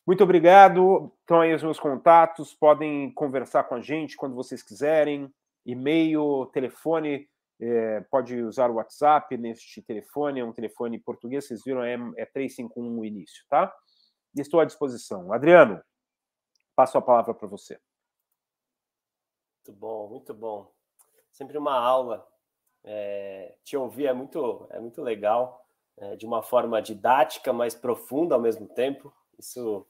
[0.07, 1.12] Muito obrigado.
[1.24, 5.29] Então aí os meus contatos, podem conversar com a gente quando vocês quiserem,
[5.64, 7.29] e-mail, telefone
[7.61, 12.27] é, pode usar o WhatsApp neste telefone, é um telefone português, vocês viram, é, é
[12.27, 13.72] 351 no início, tá?
[14.37, 15.32] Estou à disposição.
[15.32, 15.82] Adriano,
[16.74, 17.78] passo a palavra para você.
[19.59, 20.72] Muito bom, muito bom.
[21.32, 22.26] Sempre uma aula.
[22.84, 25.66] É, te ouvir é muito, é muito legal,
[25.97, 29.12] é, de uma forma didática, mas profunda ao mesmo tempo.
[29.39, 29.87] Isso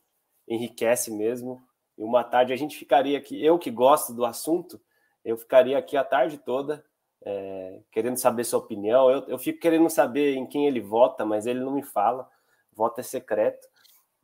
[0.49, 1.63] enriquece mesmo.
[1.99, 4.81] E uma tarde a gente ficaria aqui, eu que gosto do assunto,
[5.25, 6.85] eu ficaria aqui a tarde toda
[7.27, 9.11] é, querendo saber sua opinião.
[9.11, 12.29] Eu, eu fico querendo saber em quem ele vota, mas ele não me fala.
[12.73, 13.67] Voto é secreto.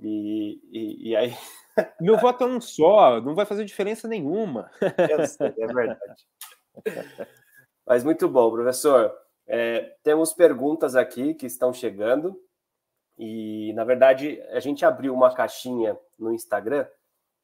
[0.03, 1.32] E, e, e aí.
[2.00, 4.70] Meu voto é um só, não vai fazer diferença nenhuma.
[5.11, 6.26] Eu sei, é verdade.
[7.86, 9.12] Mas muito bom, professor.
[9.46, 12.38] É, temos perguntas aqui que estão chegando.
[13.18, 16.86] E, na verdade, a gente abriu uma caixinha no Instagram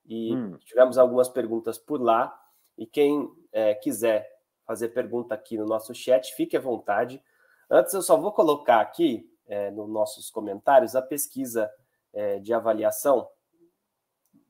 [0.06, 0.58] e hum.
[0.64, 2.36] tivemos algumas perguntas por lá.
[2.76, 4.28] E quem é, quiser
[4.66, 7.22] fazer pergunta aqui no nosso chat, fique à vontade.
[7.70, 11.70] Antes, eu só vou colocar aqui é, nos nossos comentários a pesquisa
[12.18, 13.30] é, de avaliação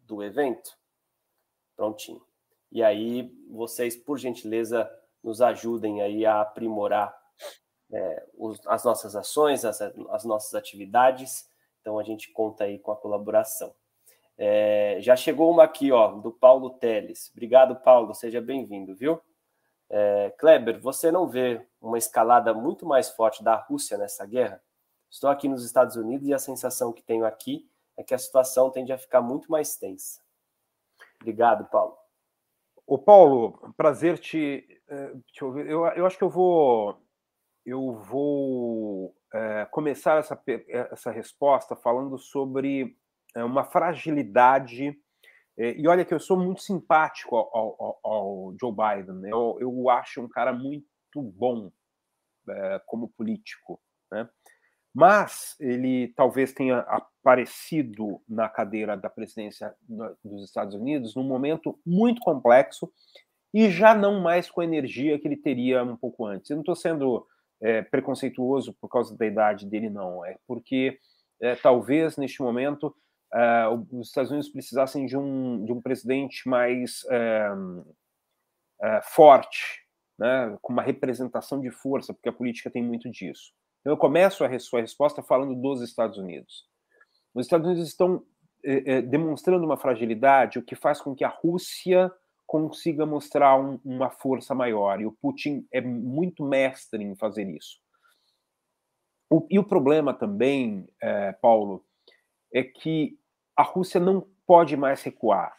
[0.07, 0.71] do evento.
[1.77, 2.23] Prontinho.
[2.73, 4.91] E aí, vocês, por gentileza,
[5.23, 7.15] nos ajudem aí a aprimorar
[7.93, 11.47] é, os, as nossas ações, as, as, nossas atividades.
[11.83, 13.75] Então, a gente conta aí com a colaboração.
[14.39, 17.31] É, já chegou uma aqui, ó, do Paulo Teles.
[17.33, 18.15] Obrigado, Paulo.
[18.15, 19.21] Seja bem-vindo, viu?
[19.91, 24.63] É, Kleber, você não vê uma escalada muito mais forte da Rússia nessa guerra?
[25.11, 28.71] Estou aqui nos Estados Unidos e a sensação que tenho aqui é que a situação
[28.71, 30.21] tende a ficar muito mais tensa.
[31.21, 31.97] Obrigado, Paulo.
[32.87, 35.67] Ô, Paulo, prazer te, é, te ouvir.
[35.67, 37.03] Eu, eu acho que eu vou,
[37.67, 42.97] eu vou é, começar essa, essa resposta falando sobre
[43.35, 44.99] é, uma fragilidade
[45.57, 49.17] é, e olha que eu sou muito simpático ao, ao, ao Joe Biden.
[49.17, 49.31] Né?
[49.33, 50.87] Eu, eu, acho um cara muito
[51.17, 51.71] bom
[52.87, 53.79] como político.
[54.11, 54.27] Né?
[54.95, 59.75] Mas ele talvez tenha aparecido na cadeira da presidência
[60.25, 62.91] dos Estados Unidos num momento muito complexo
[63.53, 66.51] e já não mais com a energia que ele teria um pouco antes.
[66.51, 67.27] Eu não estou sendo
[67.61, 70.25] é, preconceituoso por causa da idade dele, não.
[70.25, 70.99] É porque
[71.41, 72.95] é, talvez neste momento
[73.35, 79.87] uh, os Estados Unidos precisassem de um, de um presidente mais uh, uh, forte,
[80.19, 83.53] né, com uma representação de força, porque a política tem muito disso.
[83.81, 86.67] Então, eu começo a sua resposta falando dos Estados Unidos.
[87.35, 88.25] Os Estados Unidos estão
[88.65, 92.13] eh, eh, demonstrando uma fragilidade, o que faz com que a Rússia
[92.47, 95.01] consiga mostrar um, uma força maior.
[95.01, 97.79] E o Putin é muito mestre em fazer isso.
[99.31, 101.85] O, e o problema também, eh, Paulo,
[102.53, 103.19] é que
[103.55, 105.55] a Rússia não pode mais recuar.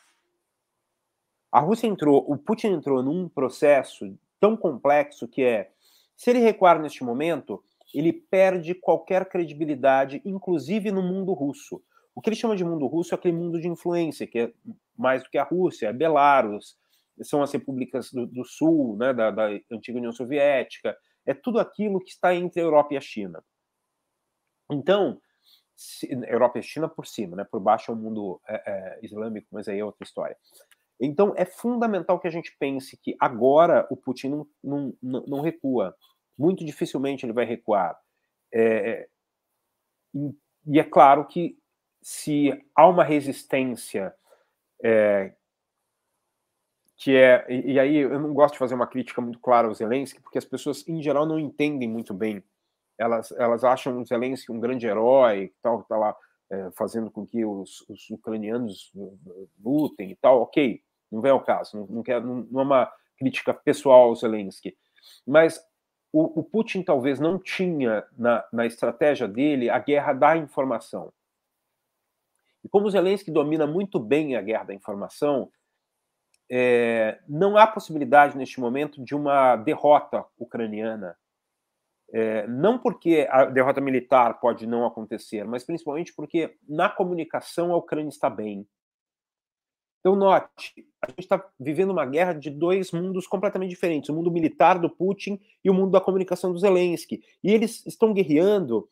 [1.51, 5.71] A Rússia entrou, o Putin entrou num processo tão complexo que é,
[6.15, 7.63] se ele recuar neste momento,
[7.93, 11.81] ele perde qualquer credibilidade, inclusive no mundo russo.
[12.15, 14.53] O que ele chama de mundo russo é aquele mundo de influência, que é
[14.97, 16.77] mais do que a Rússia, é Belarus,
[17.21, 21.99] são as repúblicas do, do Sul, né, da, da antiga União Soviética, é tudo aquilo
[21.99, 23.43] que está entre a Europa e a China.
[24.71, 25.19] Então,
[26.27, 27.43] Europa e China por cima, né?
[27.43, 30.35] Por baixo é o mundo é, é, islâmico, mas aí é outra história.
[30.99, 35.95] Então é fundamental que a gente pense que agora o Putin não, não, não recua.
[36.39, 37.99] Muito dificilmente ele vai recuar.
[38.53, 39.07] É,
[40.15, 40.35] e,
[40.65, 41.57] e, é claro que
[42.01, 44.15] se há uma resistência
[44.83, 45.33] é,
[46.95, 50.21] que é e, aí eu não gosto de fazer uma crítica muito clara ao Zelensky,
[50.21, 52.43] porque as pessoas em geral não entendem muito bem
[52.99, 56.15] elas, elas acham o Zelensky um grande herói, tal, está lá
[56.51, 58.91] é, fazendo com que os, os, ucranianos
[59.63, 62.93] lutem e tal, ok, não vem ao caso, não, não, quer, não, não é uma
[63.17, 64.77] crítica pessoal ao Zelensky,
[65.25, 65.63] mas
[66.11, 71.11] o, o Putin talvez não tinha na, na estratégia dele a guerra da informação.
[72.63, 75.51] E como o Zelensky domina muito bem a guerra da informação,
[76.51, 81.15] é, não há possibilidade neste momento de uma derrota ucraniana
[82.11, 87.77] é, não porque a derrota militar pode não acontecer, mas principalmente porque na comunicação a
[87.77, 88.67] Ucrânia está bem.
[89.99, 94.31] Então, note, a gente está vivendo uma guerra de dois mundos completamente diferentes: o mundo
[94.31, 97.21] militar do Putin e o mundo da comunicação do Zelensky.
[97.43, 98.89] E eles estão guerreando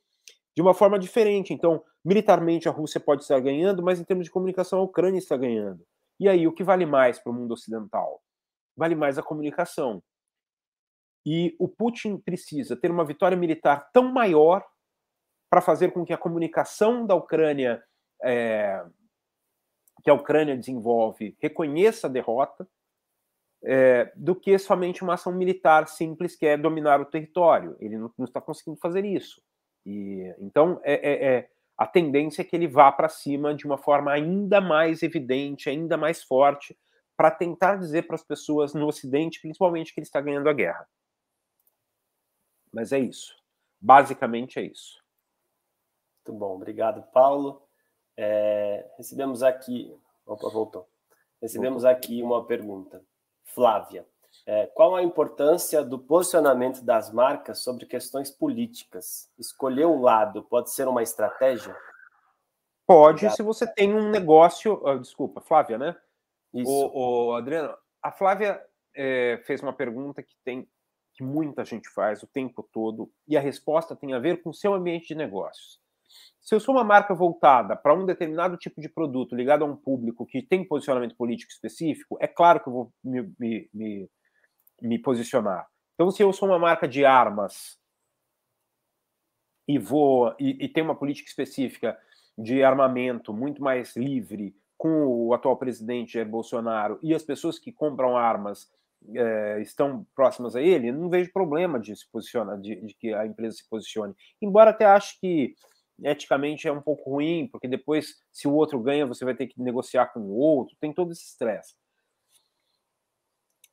[0.56, 1.54] de uma forma diferente.
[1.54, 5.38] Então, militarmente a Rússia pode estar ganhando, mas em termos de comunicação a Ucrânia está
[5.38, 5.86] ganhando.
[6.20, 8.22] E aí, o que vale mais para o mundo ocidental?
[8.76, 10.02] Vale mais a comunicação.
[11.26, 14.66] E o Putin precisa ter uma vitória militar tão maior
[15.50, 17.84] para fazer com que a comunicação da Ucrânia,
[18.24, 18.84] é,
[20.04, 22.68] que a Ucrânia desenvolve, reconheça a derrota,
[23.64, 27.76] é, do que somente uma ação militar simples que é dominar o território.
[27.80, 29.42] Ele não, está conseguindo fazer isso.
[29.86, 33.78] E, então, é, é, é a tendência é que ele vá para cima de uma
[33.78, 36.78] forma ainda mais evidente, ainda mais forte,
[37.16, 40.88] para tentar dizer para as pessoas no Ocidente, principalmente, que ele está ganhando a guerra.
[42.72, 43.36] Mas é isso.
[43.80, 45.04] Basicamente é isso.
[46.26, 47.67] Muito bom, obrigado, Paulo.
[48.18, 49.96] É, recebemos aqui.
[50.26, 50.88] Opa, voltou.
[51.42, 53.04] Recebemos aqui uma pergunta.
[53.44, 54.06] Flávia,
[54.46, 59.30] é, qual a importância do posicionamento das marcas sobre questões políticas?
[59.38, 61.76] Escolher um lado pode ser uma estratégia?
[62.86, 63.36] Pode, Obrigado.
[63.36, 64.82] se você tem um negócio.
[64.86, 65.96] Uh, desculpa, Flávia, né?
[66.54, 66.72] Isso.
[66.72, 68.64] O, o Adriano, a Flávia
[68.96, 70.68] é, fez uma pergunta que tem
[71.14, 74.54] que muita gente faz o tempo todo e a resposta tem a ver com o
[74.54, 75.82] seu ambiente de negócios.
[76.42, 79.76] Se eu sou uma marca voltada para um determinado tipo de produto ligado a um
[79.76, 84.10] público que tem posicionamento político específico, é claro que eu vou me, me, me,
[84.82, 85.68] me posicionar.
[85.96, 87.78] Então, se eu sou uma marca de armas
[89.68, 91.98] e vou e, e tem uma política específica
[92.38, 97.72] de armamento muito mais livre com o atual presidente Jair Bolsonaro e as pessoas que
[97.72, 98.72] compram armas
[99.16, 103.26] é, estão próximas a ele, não vejo problema de se posicionar, de, de, que a
[103.26, 104.14] empresa se posicione.
[104.42, 105.56] Embora até acho que
[106.04, 109.62] eticamente é um pouco ruim, porque depois, se o outro ganha, você vai ter que
[109.62, 111.76] negociar com o outro, tem todo esse estresse.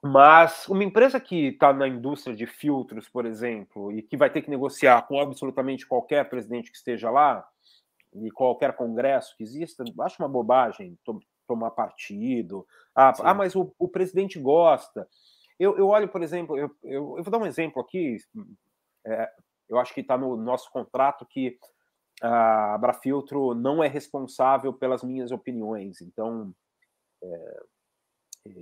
[0.03, 4.43] Mas uma empresa que está na indústria de filtros, por exemplo, e que vai ter
[4.43, 7.47] que negociar com absolutamente qualquer presidente que esteja lá,
[8.14, 10.97] e qualquer congresso que exista, acho uma bobagem
[11.47, 12.66] tomar partido.
[12.95, 15.09] Ah, ah mas o, o, presidente gosta.
[15.59, 18.16] Eu, eu olho, por exemplo, eu, eu, eu, vou dar um exemplo aqui.
[19.07, 19.29] É,
[19.68, 21.59] eu acho que está no nosso contrato que
[22.23, 26.01] a Abrafiltro não é responsável pelas minhas opiniões.
[26.01, 26.55] Então,
[27.23, 27.62] é,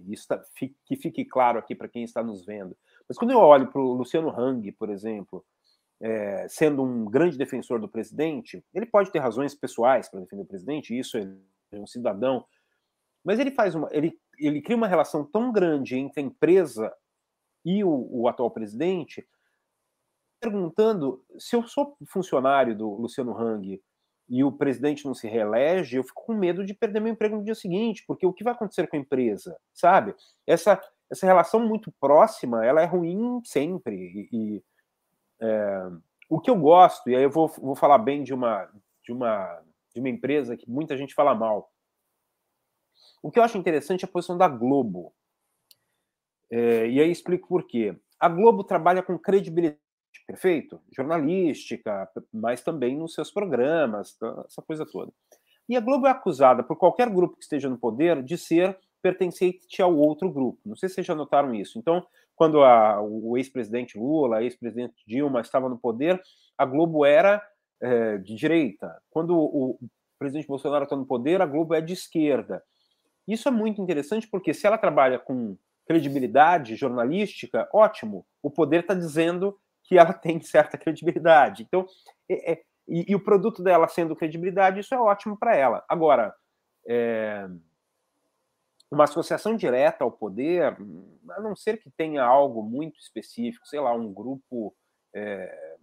[0.08, 0.42] isso tá,
[0.84, 2.76] que fique claro aqui para quem está nos vendo.
[3.08, 5.44] Mas quando eu olho para o Luciano Hang, por exemplo,
[6.00, 10.46] é, sendo um grande defensor do presidente, ele pode ter razões pessoais para defender o
[10.46, 11.28] presidente, isso é
[11.76, 12.44] um cidadão,
[13.24, 16.92] mas ele faz uma, ele, ele cria uma relação tão grande entre a empresa
[17.64, 19.26] e o, o atual presidente,
[20.42, 23.80] perguntando se eu sou funcionário do Luciano Hang
[24.28, 27.44] e o presidente não se reelege, eu fico com medo de perder meu emprego no
[27.44, 30.16] dia seguinte, porque o que vai acontecer com a empresa, sabe?
[30.44, 33.94] Essa, essa relação muito próxima, ela é ruim sempre.
[33.94, 34.64] E, e
[35.40, 35.90] é,
[36.28, 38.68] o que eu gosto, e aí eu vou, vou falar bem de uma,
[39.04, 39.62] de, uma,
[39.94, 41.70] de uma empresa que muita gente fala mal.
[43.22, 45.14] O que eu acho interessante é a posição da Globo.
[46.50, 47.96] É, e aí explico por quê.
[48.18, 49.78] A Globo trabalha com credibilidade
[50.26, 50.80] perfeito?
[50.94, 55.12] Jornalística, mas também nos seus programas, essa coisa toda.
[55.68, 59.80] E a Globo é acusada por qualquer grupo que esteja no poder de ser pertencente
[59.82, 60.60] ao outro grupo.
[60.64, 61.78] Não sei se vocês já notaram isso.
[61.78, 66.20] Então, quando a, o ex-presidente Lula, ex-presidente Dilma estava no poder,
[66.56, 67.42] a Globo era
[67.80, 69.00] é, de direita.
[69.10, 69.78] Quando o, o
[70.18, 72.62] presidente Bolsonaro está no poder, a Globo é de esquerda.
[73.26, 75.56] Isso é muito interessante porque se ela trabalha com
[75.86, 78.24] credibilidade jornalística, ótimo.
[78.42, 81.62] O poder está dizendo que ela tem certa credibilidade.
[81.62, 81.86] Então,
[82.28, 85.84] é, é, e, e, o produto dela sendo credibilidade, isso é ótimo para ela.
[85.88, 86.34] Agora,
[86.86, 87.48] é,
[88.90, 90.76] uma associação direta ao poder,
[91.30, 94.74] a não ser que tenha algo muito específico, sei lá, um grupo
[95.14, 95.76] é,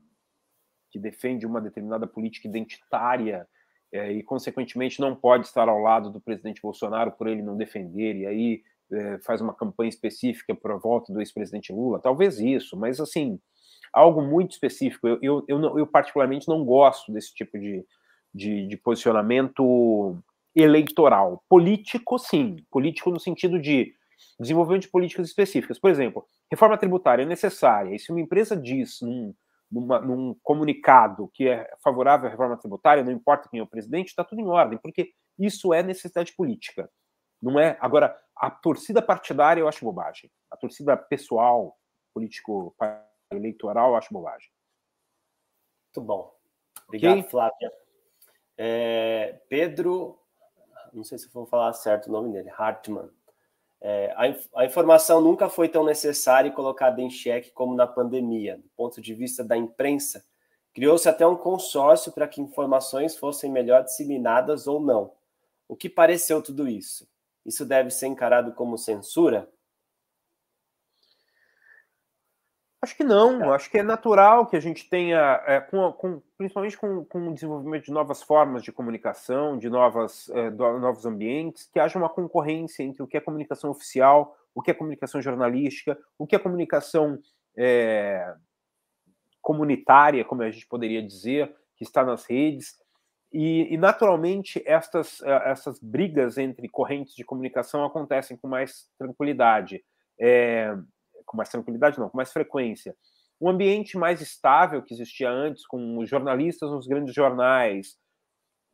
[0.91, 3.47] que defende uma determinada política identitária
[3.91, 8.15] é, e, consequentemente, não pode estar ao lado do presidente Bolsonaro por ele não defender,
[8.15, 12.77] e aí é, faz uma campanha específica para a volta do ex-presidente Lula, talvez isso,
[12.77, 13.39] mas assim
[13.93, 15.07] algo muito específico.
[15.07, 17.85] Eu, eu, eu, eu particularmente não gosto desse tipo de,
[18.33, 20.17] de, de, posicionamento
[20.55, 21.43] eleitoral.
[21.47, 22.57] Político, sim.
[22.69, 23.93] Político no sentido de
[24.39, 25.79] desenvolvimento de políticas específicas.
[25.79, 27.95] Por exemplo, reforma tributária é necessária.
[27.95, 29.33] E se uma empresa diz num,
[29.71, 34.07] numa, num comunicado que é favorável à reforma tributária, não importa quem é o presidente,
[34.07, 36.89] está tudo em ordem, porque isso é necessidade política.
[37.41, 37.77] Não é?
[37.79, 40.29] Agora, a torcida partidária eu acho bobagem.
[40.51, 41.77] A torcida pessoal,
[42.13, 42.75] político
[43.31, 44.49] eleitoral, acho bobagem.
[45.87, 46.35] Muito bom.
[46.87, 47.29] Obrigado, okay?
[47.29, 47.71] Flávia.
[48.57, 50.19] É, Pedro,
[50.93, 53.09] não sei se vou falar certo o nome dele, Hartmann.
[53.81, 58.57] É, a, a, informação nunca foi tão necessária e colocada em xeque como na pandemia.
[58.57, 60.25] Do ponto de vista da imprensa,
[60.73, 65.13] criou-se até um consórcio para que informações fossem melhor disseminadas ou não.
[65.67, 67.07] O que pareceu tudo isso?
[67.45, 69.49] Isso deve ser encarado como censura?
[72.81, 73.55] Acho que não, é.
[73.55, 77.33] acho que é natural que a gente tenha, é, com, com, principalmente com, com, o
[77.33, 82.07] desenvolvimento de novas formas de comunicação, de novas, é, do, novos ambientes, que haja uma
[82.07, 86.39] concorrência entre o que é comunicação oficial, o que é comunicação jornalística, o que é
[86.39, 87.19] comunicação
[87.57, 88.33] é,
[89.41, 92.77] comunitária, como a gente poderia dizer, que está nas redes.
[93.31, 99.83] E, e naturalmente, estas, é, essas brigas entre correntes de comunicação acontecem com mais tranquilidade.
[100.17, 100.75] É,
[101.29, 102.95] com mais tranquilidade, não, com mais frequência.
[103.39, 107.95] Um ambiente mais estável que existia antes, com os jornalistas nos grandes jornais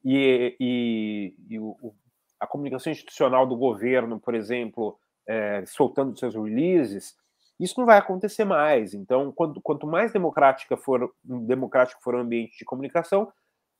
[0.03, 1.93] e, e, e o,
[2.39, 4.97] a comunicação institucional do governo, por exemplo,
[5.27, 7.15] é, soltando seus releases,
[7.59, 8.93] isso não vai acontecer mais.
[8.93, 13.31] Então, quanto, quanto mais democrática for, democrático for o ambiente de comunicação,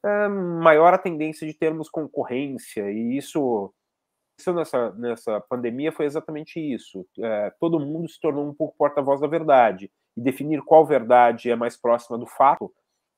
[0.04, 3.74] é, maior a tendência de termos concorrência, e isso
[4.36, 7.08] aconteceu nessa, nessa pandemia foi exatamente isso.
[7.20, 9.92] É, todo mundo se tornou um pouco porta-voz da verdade.
[10.16, 12.74] E definir qual verdade é mais próxima do fato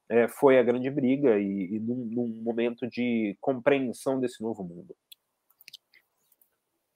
[0.10, 4.96] é, foi a grande briga e, e num, num, momento de compreensão desse novo mundo.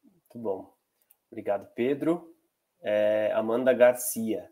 [0.03, 0.73] Muito bom.
[1.29, 2.33] Obrigado, Pedro.
[2.81, 4.49] É, Amanda Garcia.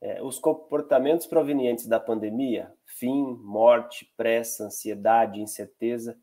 [0.00, 6.18] É, os comportamentos provenientes da pandemia, fim, morte, pressa, ansiedade, incerteza,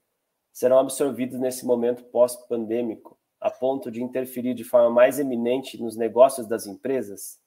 [0.54, 6.48] serão absorvidos nesse momento pós-pandêmico, a ponto de interferir de forma mais eminente nos negócios
[6.48, 7.42] das empresas?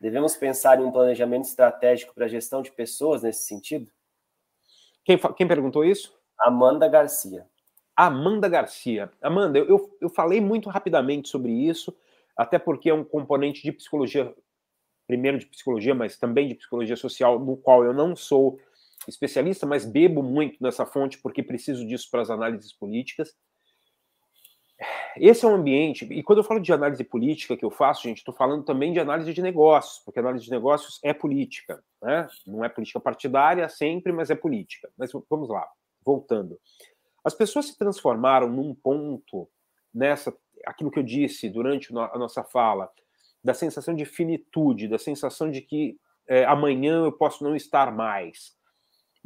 [0.00, 3.90] Devemos pensar em um planejamento estratégico para a gestão de pessoas nesse sentido?
[5.04, 6.18] Quem, quem perguntou isso?
[6.38, 7.46] Amanda Garcia.
[7.94, 9.10] Amanda Garcia.
[9.22, 11.96] Amanda, eu, eu falei muito rapidamente sobre isso,
[12.36, 14.34] até porque é um componente de psicologia,
[15.06, 18.58] primeiro de psicologia, mas também de psicologia social, no qual eu não sou
[19.08, 23.34] especialista, mas bebo muito nessa fonte porque preciso disso para as análises políticas.
[25.16, 28.18] Esse é um ambiente, e quando eu falo de análise política que eu faço, gente,
[28.18, 32.28] estou falando também de análise de negócios, porque análise de negócios é política, né?
[32.46, 34.90] Não é política partidária sempre, mas é política.
[34.98, 35.66] Mas vamos lá,
[36.04, 36.60] voltando.
[37.24, 39.48] As pessoas se transformaram num ponto
[39.92, 40.36] nessa,
[40.66, 42.90] aquilo que eu disse durante a nossa fala,
[43.42, 48.55] da sensação de finitude, da sensação de que é, amanhã eu posso não estar mais.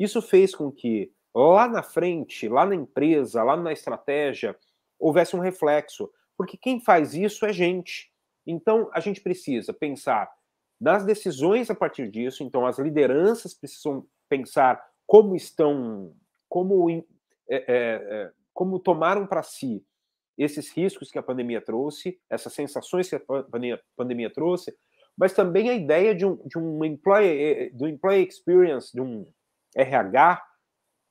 [0.01, 4.57] Isso fez com que lá na frente, lá na empresa, lá na estratégia,
[4.99, 8.11] houvesse um reflexo, porque quem faz isso é gente.
[8.47, 10.33] Então a gente precisa pensar
[10.81, 16.15] nas decisões a partir disso, então as lideranças precisam pensar como estão,
[16.49, 17.05] como, é,
[17.51, 19.85] é, é, como tomaram para si
[20.39, 24.75] esses riscos que a pandemia trouxe, essas sensações que a pandemia, pandemia trouxe,
[25.15, 29.31] mas também a ideia de um, de um employee, do employee experience, de um
[29.75, 30.43] RH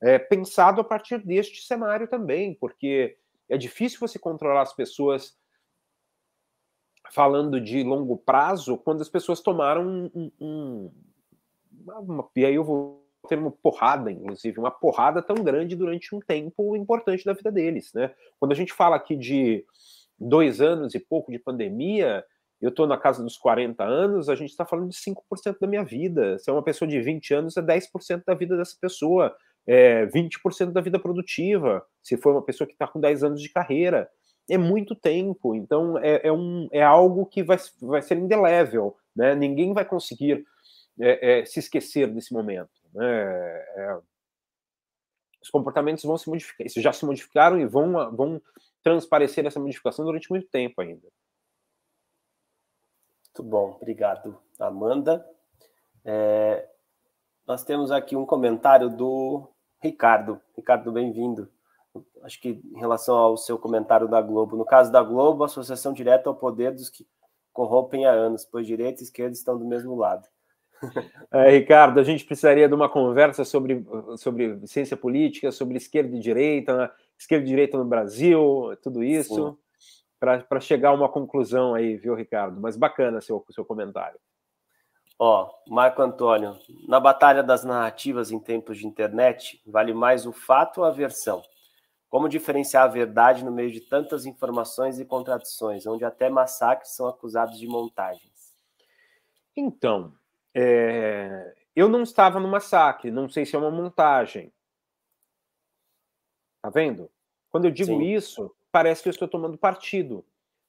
[0.02, 3.16] é, pensado a partir deste cenário também, porque
[3.48, 5.36] é difícil você controlar as pessoas
[7.12, 10.92] falando de longo prazo quando as pessoas tomaram um, um,
[11.84, 16.20] uma, e aí eu vou ter uma porrada, inclusive, uma porrada tão grande durante um
[16.20, 18.14] tempo importante da vida deles, né?
[18.38, 19.64] Quando a gente fala aqui de
[20.18, 22.24] dois anos e pouco de pandemia,
[22.60, 25.82] eu estou na casa dos 40 anos, a gente está falando de 5% da minha
[25.82, 26.38] vida.
[26.38, 29.34] Se é uma pessoa de 20 anos, é 10% da vida dessa pessoa,
[29.66, 33.48] é 20% da vida produtiva, se for uma pessoa que está com 10 anos de
[33.48, 34.10] carreira.
[34.48, 39.32] É muito tempo, então é, é, um, é algo que vai, vai ser indelével, né?
[39.34, 40.44] ninguém vai conseguir
[41.00, 42.70] é, é, se esquecer desse momento.
[42.92, 43.06] Né?
[43.06, 43.98] É,
[45.40, 48.42] os comportamentos vão se modificar, isso já se modificaram e vão, vão
[48.82, 51.06] transparecer essa modificação durante muito tempo ainda.
[53.40, 55.24] Muito bom, obrigado, Amanda.
[56.04, 56.68] É,
[57.46, 59.48] nós temos aqui um comentário do
[59.82, 60.38] Ricardo.
[60.54, 61.48] Ricardo, bem-vindo.
[62.22, 66.28] Acho que em relação ao seu comentário da Globo, no caso da Globo, associação direta
[66.28, 67.06] ao poder dos que
[67.50, 70.28] corrompem há anos, pois direita e esquerda estão do mesmo lado.
[71.32, 73.86] É, Ricardo, a gente precisaria de uma conversa sobre,
[74.16, 76.90] sobre ciência política, sobre esquerda e direita, né?
[77.16, 79.52] esquerda e direita no Brasil, tudo isso.
[79.52, 79.69] Sim
[80.20, 82.60] para chegar a uma conclusão aí, viu, Ricardo?
[82.60, 84.20] Mas bacana seu, seu comentário.
[85.18, 90.78] Ó, Marco Antônio, na batalha das narrativas em tempos de internet, vale mais o fato
[90.78, 91.42] ou a versão?
[92.08, 97.06] Como diferenciar a verdade no meio de tantas informações e contradições, onde até massacres são
[97.06, 98.54] acusados de montagens?
[99.56, 100.14] Então,
[100.54, 101.54] é...
[101.74, 104.52] eu não estava no massacre, não sei se é uma montagem.
[106.62, 107.10] Tá vendo?
[107.50, 108.02] Quando eu digo Sim.
[108.02, 110.24] isso, parece que eu estou tomando partido,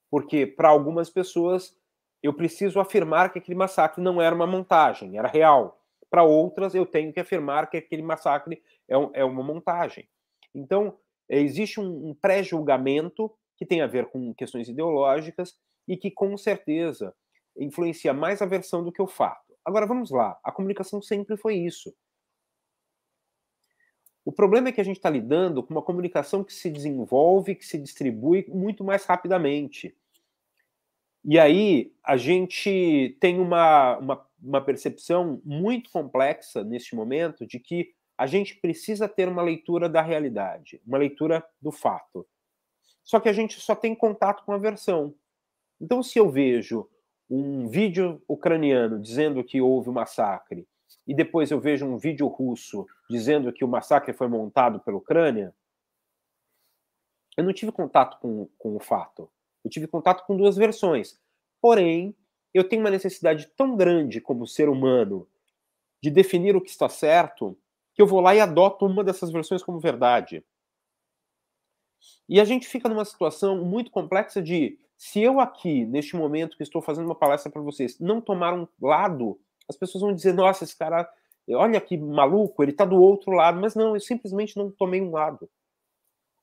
[0.10, 1.76] porque para algumas pessoas
[2.22, 5.82] eu preciso afirmar que aquele massacre não era uma montagem, era real.
[6.10, 10.08] Para outras, eu tenho que afirmar que aquele massacre é, um, é uma montagem.
[10.54, 10.98] Então,
[11.30, 15.56] existe um, um pré-julgamento que tem a ver com questões ideológicas
[15.88, 17.16] e que, com certeza,
[17.58, 19.54] influencia mais a versão do que o fato.
[19.64, 21.94] Agora vamos lá, a comunicação sempre foi isso.
[24.24, 27.66] O problema é que a gente está lidando com uma comunicação que se desenvolve, que
[27.66, 29.96] se distribui muito mais rapidamente.
[31.24, 37.94] E aí a gente tem uma, uma, uma percepção muito complexa neste momento de que
[38.18, 42.28] a gente precisa ter uma leitura da realidade, uma leitura do fato.
[43.04, 45.16] Só que a gente só tem contato com a versão.
[45.80, 46.88] Então, se eu vejo
[47.28, 50.68] um vídeo ucraniano dizendo que houve um massacre
[51.08, 55.54] e depois eu vejo um vídeo russo dizendo que o massacre foi montado pela Ucrânia,
[57.38, 59.30] eu não tive contato com, com o fato.
[59.64, 61.20] Eu tive contato com duas versões.
[61.62, 62.16] Porém,
[62.54, 65.28] eu tenho uma necessidade tão grande como ser humano
[66.02, 67.58] de definir o que está certo
[67.94, 70.44] que eu vou lá e adoto uma dessas versões como verdade.
[72.28, 76.64] E a gente fica numa situação muito complexa de se eu aqui, neste momento que
[76.64, 79.40] estou fazendo uma palestra para vocês, não tomar um lado,
[79.72, 81.10] as pessoas vão dizer: nossa, esse cara,
[81.50, 83.60] olha que maluco, ele está do outro lado.
[83.60, 85.50] Mas não, eu simplesmente não tomei um lado.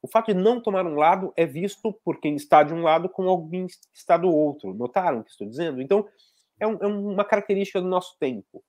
[0.02, 3.08] O fato de não tomar um lado é visto por quem está de um lado
[3.08, 4.72] como alguém que está do outro.
[4.74, 5.82] Notaram o que estou dizendo?
[5.82, 6.06] Então,
[6.60, 8.62] é, um, é uma característica do nosso tempo.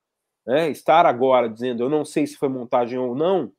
[0.45, 0.69] Né?
[0.69, 3.51] Estar agora dizendo eu não sei se foi montagem ou não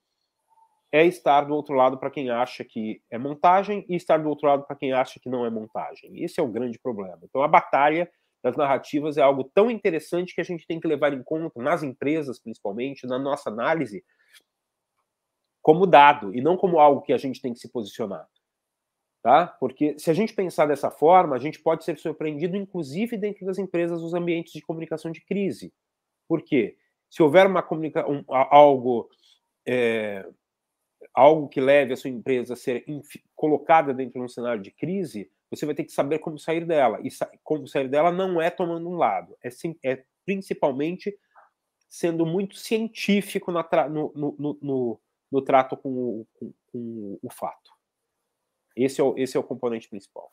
[0.92, 4.48] é estar do outro lado para quem acha que é montagem e estar do outro
[4.48, 6.22] lado para quem acha que não é montagem.
[6.22, 7.20] Esse é o grande problema.
[7.22, 8.10] Então, a batalha
[8.42, 11.82] das narrativas é algo tão interessante que a gente tem que levar em conta, nas
[11.82, 14.04] empresas principalmente, na nossa análise,
[15.62, 18.26] como dado e não como algo que a gente tem que se posicionar.
[19.22, 19.46] Tá?
[19.46, 23.58] Porque se a gente pensar dessa forma, a gente pode ser surpreendido, inclusive dentro das
[23.58, 25.74] empresas, nos ambientes de comunicação de crise.
[26.26, 26.78] Por quê?
[27.10, 29.10] Se houver uma comunica um, algo
[29.66, 30.26] é,
[31.12, 32.84] algo que leve a sua empresa a ser
[33.34, 37.00] colocada dentro de um cenário de crise, você vai ter que saber como sair dela.
[37.02, 41.18] E sa como sair dela não é tomando um lado, é, sim, é principalmente
[41.88, 45.00] sendo muito científico no, no, no,
[45.30, 47.72] no trato com o, com, com o, fato.
[48.76, 50.32] Esse é o, esse é o componente principal.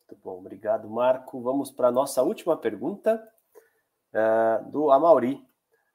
[0.00, 1.40] Muito bom, obrigado, Marco.
[1.40, 3.22] Vamos para a nossa última pergunta,
[4.12, 5.46] uh, do Amauri.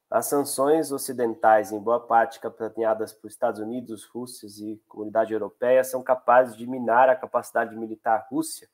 [0.10, 6.02] As sanções ocidentais, em boa parte capitaneadas por Estados Unidos, Rússia e comunidade europeia, são
[6.02, 8.70] capazes de minar a capacidade militar Rússia,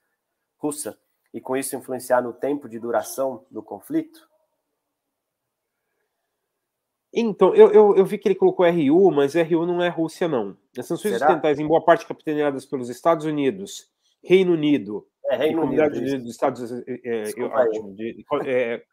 [0.57, 0.97] russa
[1.33, 4.29] e, com isso, influenciar no tempo de duração do conflito?
[7.11, 10.55] Então, eu, eu, eu, vi que ele colocou RU, mas RU não é Rússia, não.
[10.77, 11.27] As sanções Será?
[11.27, 13.91] ocidentais, em boa parte capitaneadas pelos Estados Unidos,
[14.23, 16.83] Reino Unido, é, Reino Comunidade Unido, dos Estados é,
[18.45, 18.83] é,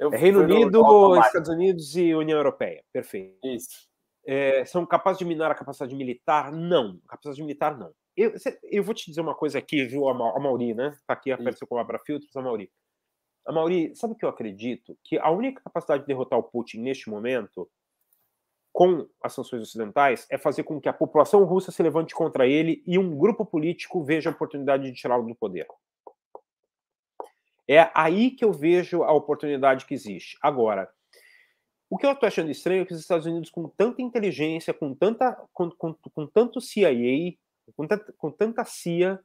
[0.00, 0.82] é Reino Unido,
[1.20, 2.82] Estados Unidos e União Europeia.
[2.92, 3.36] Perfeito.
[3.44, 3.88] Isso.
[4.26, 6.50] É, são capazes de minar a capacidade militar?
[6.50, 6.98] Não.
[7.06, 7.92] Capacidade militar, não.
[8.16, 8.32] Eu,
[8.64, 10.96] eu vou te dizer uma coisa aqui, viu, a Mauri, né?
[11.06, 12.70] Tá aqui, apareceu com Abra Filtros, a Mauri.
[13.46, 14.96] A Mauri, sabe o que eu acredito?
[15.04, 17.68] Que a única capacidade de derrotar o Putin neste momento,
[18.72, 22.82] com as sanções ocidentais, é fazer com que a população russa se levante contra ele
[22.86, 25.66] e um grupo político veja a oportunidade de tirá-lo do poder.
[27.72, 30.36] É aí que eu vejo a oportunidade que existe.
[30.42, 30.90] Agora,
[31.88, 34.92] o que eu estou achando estranho é que os Estados Unidos, com tanta inteligência, com,
[34.92, 37.32] tanta, com, com, com tanto CIA,
[37.76, 39.20] com tanta, com tanta CIA,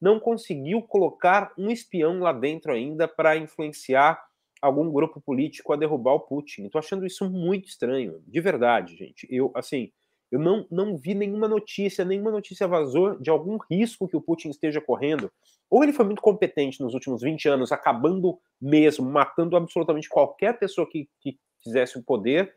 [0.00, 4.24] não conseguiu colocar um espião lá dentro ainda para influenciar
[4.62, 6.66] algum grupo político a derrubar o Putin.
[6.66, 9.26] Estou achando isso muito estranho, de verdade, gente.
[9.28, 9.90] Eu, assim,
[10.30, 14.50] eu não, não vi nenhuma notícia, nenhuma notícia vazou de algum risco que o Putin
[14.50, 15.30] esteja correndo.
[15.68, 20.88] Ou ele foi muito competente nos últimos 20 anos, acabando mesmo, matando absolutamente qualquer pessoa
[20.88, 22.54] que, que quisesse o poder,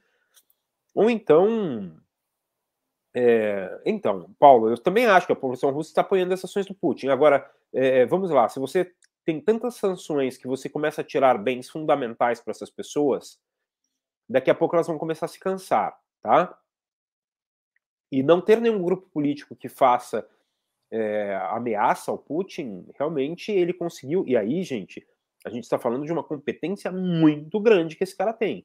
[0.96, 1.92] ou então
[3.16, 6.74] é, então, Paulo, eu também acho que a população russa está apoiando as ações do
[6.74, 7.10] Putin.
[7.10, 8.92] Agora, é, vamos lá, se você
[9.24, 13.40] tem tantas sanções que você começa a tirar bens fundamentais para essas pessoas,
[14.28, 16.58] daqui a pouco elas vão começar a se cansar, tá?
[18.14, 20.24] E não ter nenhum grupo político que faça
[20.92, 24.24] é, ameaça ao Putin, realmente ele conseguiu.
[24.28, 25.04] E aí, gente,
[25.44, 28.64] a gente está falando de uma competência muito grande que esse cara tem,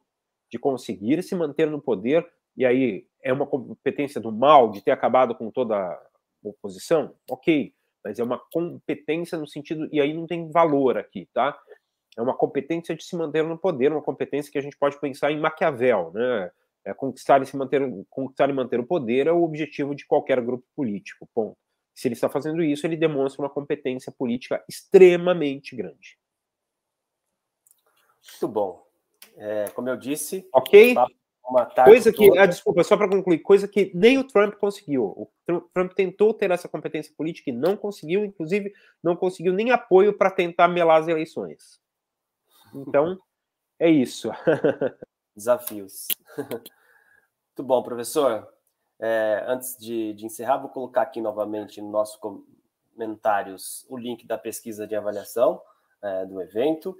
[0.50, 4.90] de conseguir se manter no poder e aí é uma competência do mal de ter
[4.90, 5.98] acabado com toda a
[6.42, 7.14] oposição?
[7.30, 7.72] Ok,
[8.04, 11.58] mas é uma competência no sentido, e aí não tem valor aqui, tá?
[12.18, 15.32] É uma competência de se manter no poder, uma competência que a gente pode pensar
[15.32, 16.50] em Maquiavel, né?
[16.88, 20.40] É conquistar e se manter, conquistar e manter o poder é o objetivo de qualquer
[20.40, 21.28] grupo político.
[21.34, 21.56] Ponto.
[21.94, 26.18] Se ele está fazendo isso, ele demonstra uma competência política extremamente grande.
[28.40, 28.86] Muito bom.
[29.36, 30.94] É, como eu disse, ok.
[31.84, 35.04] Coisa que, ah, desculpa, só para concluir, coisa que nem o Trump conseguiu.
[35.04, 35.30] O
[35.74, 40.30] Trump tentou ter essa competência política e não conseguiu, inclusive não conseguiu nem apoio para
[40.30, 41.80] tentar melar as eleições.
[42.74, 43.18] Então,
[43.78, 44.30] é isso.
[45.36, 46.08] Desafios.
[47.58, 48.46] Muito bom, professor.
[49.00, 52.20] É, antes de, de, encerrar, vou colocar aqui novamente no nosso
[52.94, 55.60] comentários o link da pesquisa de avaliação
[56.00, 56.96] é, do evento.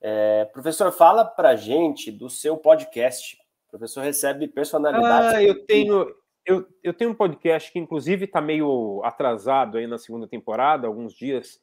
[0.00, 3.36] É, professor, fala para gente do seu podcast.
[3.66, 5.34] O professor recebe personalidades.
[5.34, 6.10] Ah, eu tenho,
[6.46, 10.86] eu, eu tenho um podcast que, inclusive, está meio atrasado aí na segunda temporada.
[10.86, 11.60] Alguns dias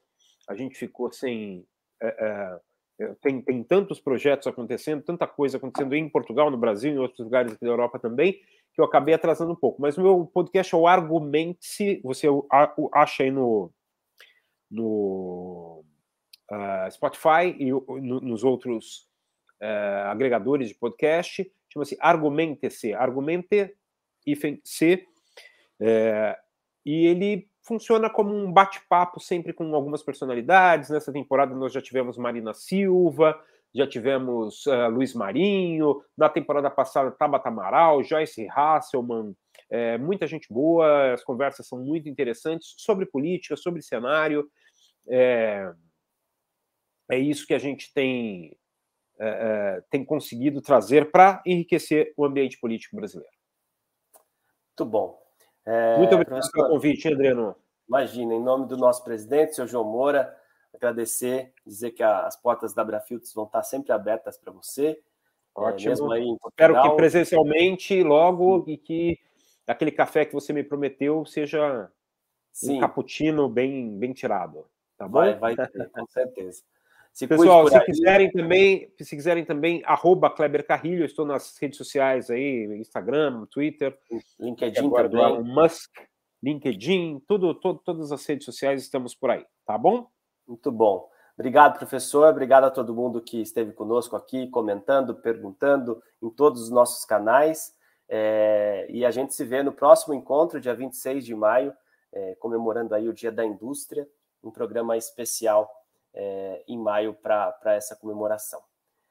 [0.48, 1.66] a gente ficou sem.
[2.00, 2.60] É, é,
[3.22, 7.58] tem, tem tantos projetos acontecendo, tanta coisa acontecendo em Portugal, no Brasil, em outros lugares
[7.58, 8.34] da Europa também,
[8.74, 9.82] que eu acabei atrasando um pouco.
[9.82, 12.28] Mas o meu podcast é o Argumente-se, você
[12.94, 13.72] acha aí no,
[14.70, 15.84] no
[16.52, 19.08] uh, Spotify e no, nos outros
[19.62, 23.76] uh, agregadores de podcast, chama-se Argumente-se, Argumente
[24.26, 25.06] IFC,
[25.80, 26.38] é,
[26.86, 30.90] e ele funciona como um bate-papo sempre com algumas personalidades.
[30.90, 33.40] Nessa temporada nós já tivemos Marina Silva,
[33.76, 39.36] já tivemos uh, Luiz Marinho, na temporada passada Tabata Amaral, Joyce Hasselman,
[39.70, 44.50] é, muita gente boa, as conversas são muito interessantes sobre política, sobre cenário.
[45.10, 45.74] É,
[47.12, 48.58] é isso que a gente tem,
[49.20, 53.36] é, tem conseguido trazer para enriquecer o ambiente político brasileiro.
[54.70, 55.27] Muito bom.
[55.68, 57.54] É, Muito obrigado pelo convite, Adriano.
[57.90, 60.34] Imagina, em nome do nosso presidente, senhor João Moura,
[60.74, 64.92] agradecer, dizer que as portas da Abrafiltros vão estar sempre abertas para você.
[65.58, 65.90] É, Ótimo.
[65.90, 69.20] mesmo aí Espero que presencialmente logo e que
[69.68, 71.92] aquele café que você me prometeu seja
[72.54, 72.78] Sim.
[72.78, 74.66] um cappuccino bem, bem tirado.
[74.98, 75.20] Tá bom?
[75.20, 76.64] Vai, vai ter, com certeza.
[77.18, 82.30] Se Pessoal, se quiserem também, se quiserem também, arroba Kleber Carrilho, estou nas redes sociais
[82.30, 83.98] aí, Instagram, Twitter,
[84.40, 85.44] LinkedIn agora também.
[85.44, 85.98] Musk,
[86.44, 90.06] LinkedIn, tudo, todo, todas as redes sociais estamos por aí, tá bom?
[90.48, 91.10] Muito bom.
[91.36, 92.28] Obrigado, professor.
[92.28, 97.74] Obrigado a todo mundo que esteve conosco aqui, comentando, perguntando em todos os nossos canais.
[98.08, 101.74] É, e a gente se vê no próximo encontro, dia 26 de maio,
[102.14, 104.08] é, comemorando aí o Dia da Indústria,
[104.44, 105.68] um programa especial
[106.18, 108.60] é, em maio para essa comemoração.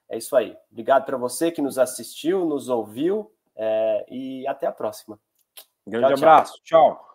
[0.08, 0.56] É isso aí.
[0.70, 5.18] Obrigado para você que nos assistiu, nos ouviu é, e até a próxima.
[5.86, 6.60] grande tchau, abraço.
[6.64, 6.94] tchau.
[6.96, 7.05] tchau.